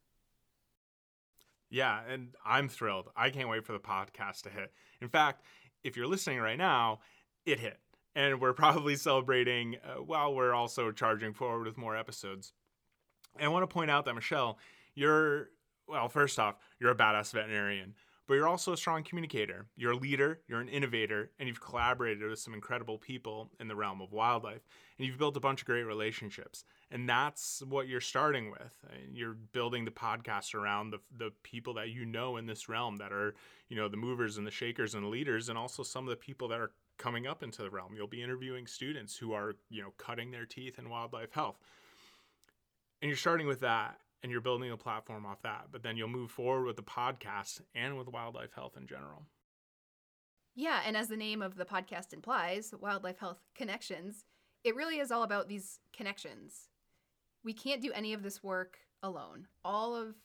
Yeah, 1.70 2.00
and 2.08 2.28
I'm 2.44 2.68
thrilled. 2.68 3.10
I 3.16 3.30
can't 3.30 3.48
wait 3.48 3.64
for 3.66 3.72
the 3.72 3.78
podcast 3.78 4.42
to 4.42 4.50
hit. 4.50 4.72
In 5.02 5.08
fact, 5.08 5.42
if 5.84 5.96
you're 5.96 6.06
listening 6.06 6.40
right 6.40 6.56
now, 6.56 7.00
it 7.44 7.60
hit. 7.60 7.78
And 8.14 8.40
we're 8.40 8.52
probably 8.52 8.96
celebrating 8.96 9.76
uh, 9.84 10.02
while 10.02 10.34
we're 10.34 10.54
also 10.54 10.92
charging 10.92 11.34
forward 11.34 11.66
with 11.66 11.78
more 11.78 11.96
episodes. 11.96 12.52
And 13.36 13.44
I 13.44 13.48
want 13.48 13.62
to 13.62 13.72
point 13.72 13.90
out 13.90 14.04
that, 14.06 14.14
Michelle, 14.14 14.58
you're, 14.94 15.50
well, 15.86 16.08
first 16.08 16.38
off, 16.38 16.56
you're 16.80 16.90
a 16.90 16.96
badass 16.96 17.32
veterinarian 17.32 17.94
but 18.28 18.34
you're 18.34 18.46
also 18.46 18.74
a 18.74 18.76
strong 18.76 19.02
communicator. 19.02 19.66
You're 19.74 19.92
a 19.92 19.96
leader, 19.96 20.40
you're 20.46 20.60
an 20.60 20.68
innovator, 20.68 21.30
and 21.38 21.48
you've 21.48 21.62
collaborated 21.62 22.28
with 22.28 22.38
some 22.38 22.52
incredible 22.52 22.98
people 22.98 23.50
in 23.58 23.68
the 23.68 23.74
realm 23.74 24.02
of 24.02 24.12
wildlife. 24.12 24.60
And 24.98 25.06
you've 25.06 25.16
built 25.16 25.38
a 25.38 25.40
bunch 25.40 25.62
of 25.62 25.66
great 25.66 25.84
relationships. 25.84 26.64
And 26.90 27.08
that's 27.08 27.62
what 27.66 27.88
you're 27.88 28.02
starting 28.02 28.50
with. 28.50 28.74
You're 29.10 29.38
building 29.52 29.86
the 29.86 29.90
podcast 29.90 30.54
around 30.54 30.90
the, 30.90 30.98
the 31.16 31.30
people 31.42 31.72
that 31.74 31.88
you 31.88 32.04
know 32.04 32.36
in 32.36 32.44
this 32.44 32.68
realm 32.68 32.96
that 32.96 33.12
are, 33.12 33.34
you 33.70 33.76
know, 33.76 33.88
the 33.88 33.96
movers 33.96 34.36
and 34.36 34.46
the 34.46 34.50
shakers 34.50 34.94
and 34.94 35.04
the 35.04 35.08
leaders, 35.08 35.48
and 35.48 35.56
also 35.56 35.82
some 35.82 36.04
of 36.04 36.10
the 36.10 36.16
people 36.16 36.48
that 36.48 36.60
are 36.60 36.72
coming 36.98 37.26
up 37.26 37.42
into 37.42 37.62
the 37.62 37.70
realm. 37.70 37.94
You'll 37.94 38.06
be 38.06 38.22
interviewing 38.22 38.66
students 38.66 39.16
who 39.16 39.32
are, 39.32 39.54
you 39.70 39.82
know, 39.82 39.92
cutting 39.96 40.30
their 40.30 40.44
teeth 40.44 40.78
in 40.78 40.90
wildlife 40.90 41.32
health. 41.32 41.56
And 43.00 43.08
you're 43.08 43.16
starting 43.16 43.46
with 43.46 43.60
that 43.60 43.98
and 44.22 44.32
you're 44.32 44.40
building 44.40 44.70
a 44.70 44.76
platform 44.76 45.24
off 45.24 45.42
that. 45.42 45.68
But 45.70 45.82
then 45.82 45.96
you'll 45.96 46.08
move 46.08 46.30
forward 46.30 46.64
with 46.64 46.76
the 46.76 46.82
podcast 46.82 47.60
and 47.74 47.96
with 47.96 48.08
wildlife 48.08 48.52
health 48.52 48.76
in 48.76 48.86
general. 48.86 49.22
Yeah, 50.54 50.80
and 50.84 50.96
as 50.96 51.06
the 51.06 51.16
name 51.16 51.40
of 51.40 51.54
the 51.54 51.64
podcast 51.64 52.12
implies, 52.12 52.74
Wildlife 52.80 53.18
Health 53.18 53.38
Connections, 53.54 54.24
it 54.64 54.74
really 54.74 54.98
is 54.98 55.12
all 55.12 55.22
about 55.22 55.48
these 55.48 55.78
connections. 55.96 56.68
We 57.44 57.52
can't 57.52 57.80
do 57.80 57.92
any 57.92 58.12
of 58.12 58.24
this 58.24 58.42
work 58.42 58.78
alone. 59.04 59.46
All 59.64 59.94
of 59.94 60.16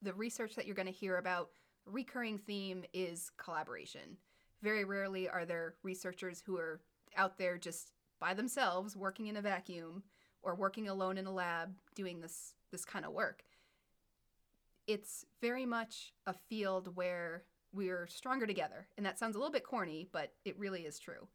the 0.00 0.14
research 0.14 0.54
that 0.54 0.66
you're 0.66 0.76
going 0.76 0.86
to 0.86 0.92
hear 0.92 1.16
about, 1.16 1.50
recurring 1.86 2.38
theme 2.38 2.84
is 2.94 3.32
collaboration. 3.36 4.16
Very 4.62 4.84
rarely 4.84 5.28
are 5.28 5.44
there 5.44 5.74
researchers 5.82 6.42
who 6.44 6.56
are 6.56 6.80
out 7.16 7.36
there 7.38 7.58
just 7.58 7.92
by 8.20 8.34
themselves 8.34 8.96
working 8.96 9.26
in 9.26 9.36
a 9.36 9.42
vacuum 9.42 10.02
or 10.42 10.54
working 10.54 10.88
alone 10.88 11.18
in 11.18 11.26
a 11.26 11.32
lab 11.32 11.74
doing 11.94 12.20
this 12.20 12.54
this 12.70 12.84
kind 12.84 13.04
of 13.04 13.12
work. 13.12 13.44
It's 14.86 15.26
very 15.40 15.66
much 15.66 16.12
a 16.26 16.32
field 16.32 16.96
where 16.96 17.44
we're 17.72 18.06
stronger 18.06 18.46
together. 18.46 18.86
And 18.96 19.06
that 19.06 19.18
sounds 19.18 19.36
a 19.36 19.38
little 19.38 19.52
bit 19.52 19.64
corny, 19.64 20.08
but 20.10 20.32
it 20.44 20.58
really 20.58 20.82
is 20.82 20.98
true. 20.98 21.28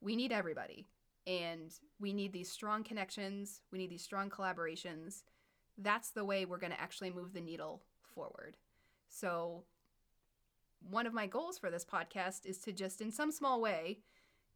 We 0.00 0.16
need 0.16 0.32
everybody. 0.32 0.86
And 1.26 1.72
we 2.00 2.12
need 2.12 2.32
these 2.32 2.50
strong 2.50 2.82
connections, 2.84 3.60
we 3.70 3.78
need 3.78 3.90
these 3.90 4.02
strong 4.02 4.30
collaborations. 4.30 5.24
That's 5.76 6.10
the 6.10 6.24
way 6.24 6.44
we're 6.44 6.58
going 6.58 6.72
to 6.72 6.80
actually 6.80 7.10
move 7.10 7.34
the 7.34 7.40
needle 7.40 7.82
forward. 8.14 8.56
So, 9.08 9.64
one 10.80 11.06
of 11.06 11.14
my 11.14 11.26
goals 11.26 11.58
for 11.58 11.70
this 11.70 11.84
podcast 11.84 12.46
is 12.46 12.58
to 12.58 12.72
just, 12.72 13.00
in 13.00 13.10
some 13.10 13.30
small 13.30 13.60
way, 13.60 13.98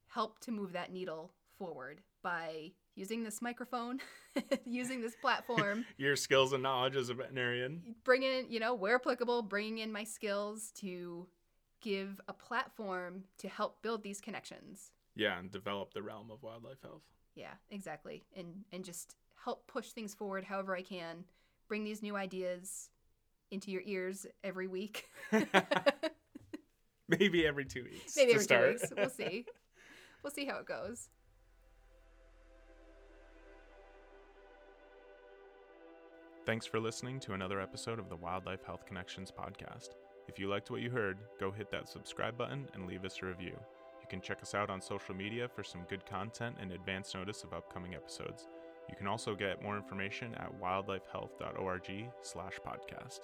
help 0.08 0.38
to 0.40 0.50
move 0.50 0.72
that 0.72 0.92
needle 0.92 1.32
forward 1.58 2.00
by 2.22 2.72
using 2.94 3.24
this 3.24 3.40
microphone, 3.40 4.00
using 4.64 5.00
this 5.00 5.14
platform. 5.16 5.84
Your 5.96 6.16
skills 6.16 6.52
and 6.52 6.62
knowledge 6.62 6.96
as 6.96 7.08
a 7.08 7.14
veterinarian. 7.14 7.82
Bringing, 8.04 8.50
you 8.50 8.60
know, 8.60 8.74
where 8.74 8.96
applicable, 8.96 9.42
bringing 9.42 9.78
in 9.78 9.92
my 9.92 10.04
skills 10.04 10.72
to 10.76 11.26
give 11.80 12.20
a 12.28 12.32
platform 12.32 13.24
to 13.38 13.48
help 13.48 13.82
build 13.82 14.02
these 14.02 14.20
connections. 14.20 14.92
Yeah, 15.14 15.38
and 15.38 15.50
develop 15.50 15.92
the 15.92 16.02
realm 16.02 16.30
of 16.30 16.42
wildlife 16.42 16.80
health. 16.82 17.02
Yeah, 17.34 17.54
exactly. 17.70 18.24
And 18.36 18.64
and 18.72 18.84
just 18.84 19.16
help 19.44 19.66
push 19.66 19.90
things 19.90 20.14
forward 20.14 20.44
however 20.44 20.76
I 20.76 20.82
can. 20.82 21.24
Bring 21.68 21.84
these 21.84 22.02
new 22.02 22.16
ideas 22.16 22.90
into 23.52 23.70
your 23.70 23.82
ears 23.84 24.26
every 24.42 24.66
week. 24.66 25.06
Maybe 27.08 27.46
every 27.46 27.64
two 27.64 27.84
weeks. 27.84 28.16
Maybe 28.16 28.32
every 28.32 28.44
start. 28.44 28.64
two 28.64 28.72
weeks. 28.72 28.92
We'll 28.96 29.10
see. 29.10 29.46
We'll 30.22 30.30
see 30.30 30.46
how 30.46 30.58
it 30.58 30.66
goes. 30.66 31.08
Thanks 36.46 36.64
for 36.64 36.78
listening 36.78 37.18
to 37.20 37.32
another 37.32 37.60
episode 37.60 37.98
of 37.98 38.08
the 38.08 38.14
Wildlife 38.14 38.62
Health 38.64 38.86
Connections 38.86 39.32
podcast. 39.32 39.96
If 40.28 40.38
you 40.38 40.46
liked 40.48 40.70
what 40.70 40.80
you 40.80 40.90
heard, 40.90 41.18
go 41.40 41.50
hit 41.50 41.72
that 41.72 41.88
subscribe 41.88 42.38
button 42.38 42.68
and 42.74 42.86
leave 42.86 43.04
us 43.04 43.18
a 43.20 43.26
review. 43.26 43.56
You 44.00 44.06
can 44.08 44.20
check 44.20 44.40
us 44.42 44.54
out 44.54 44.70
on 44.70 44.80
social 44.80 45.12
media 45.14 45.48
for 45.48 45.64
some 45.64 45.82
good 45.88 46.06
content 46.06 46.56
and 46.60 46.70
advance 46.70 47.14
notice 47.14 47.42
of 47.42 47.52
upcoming 47.52 47.94
episodes. 47.94 48.46
You 48.88 48.94
can 48.96 49.08
also 49.08 49.34
get 49.34 49.60
more 49.62 49.76
information 49.76 50.34
at 50.36 50.52
wildlifehealth.org/podcast. 50.60 53.20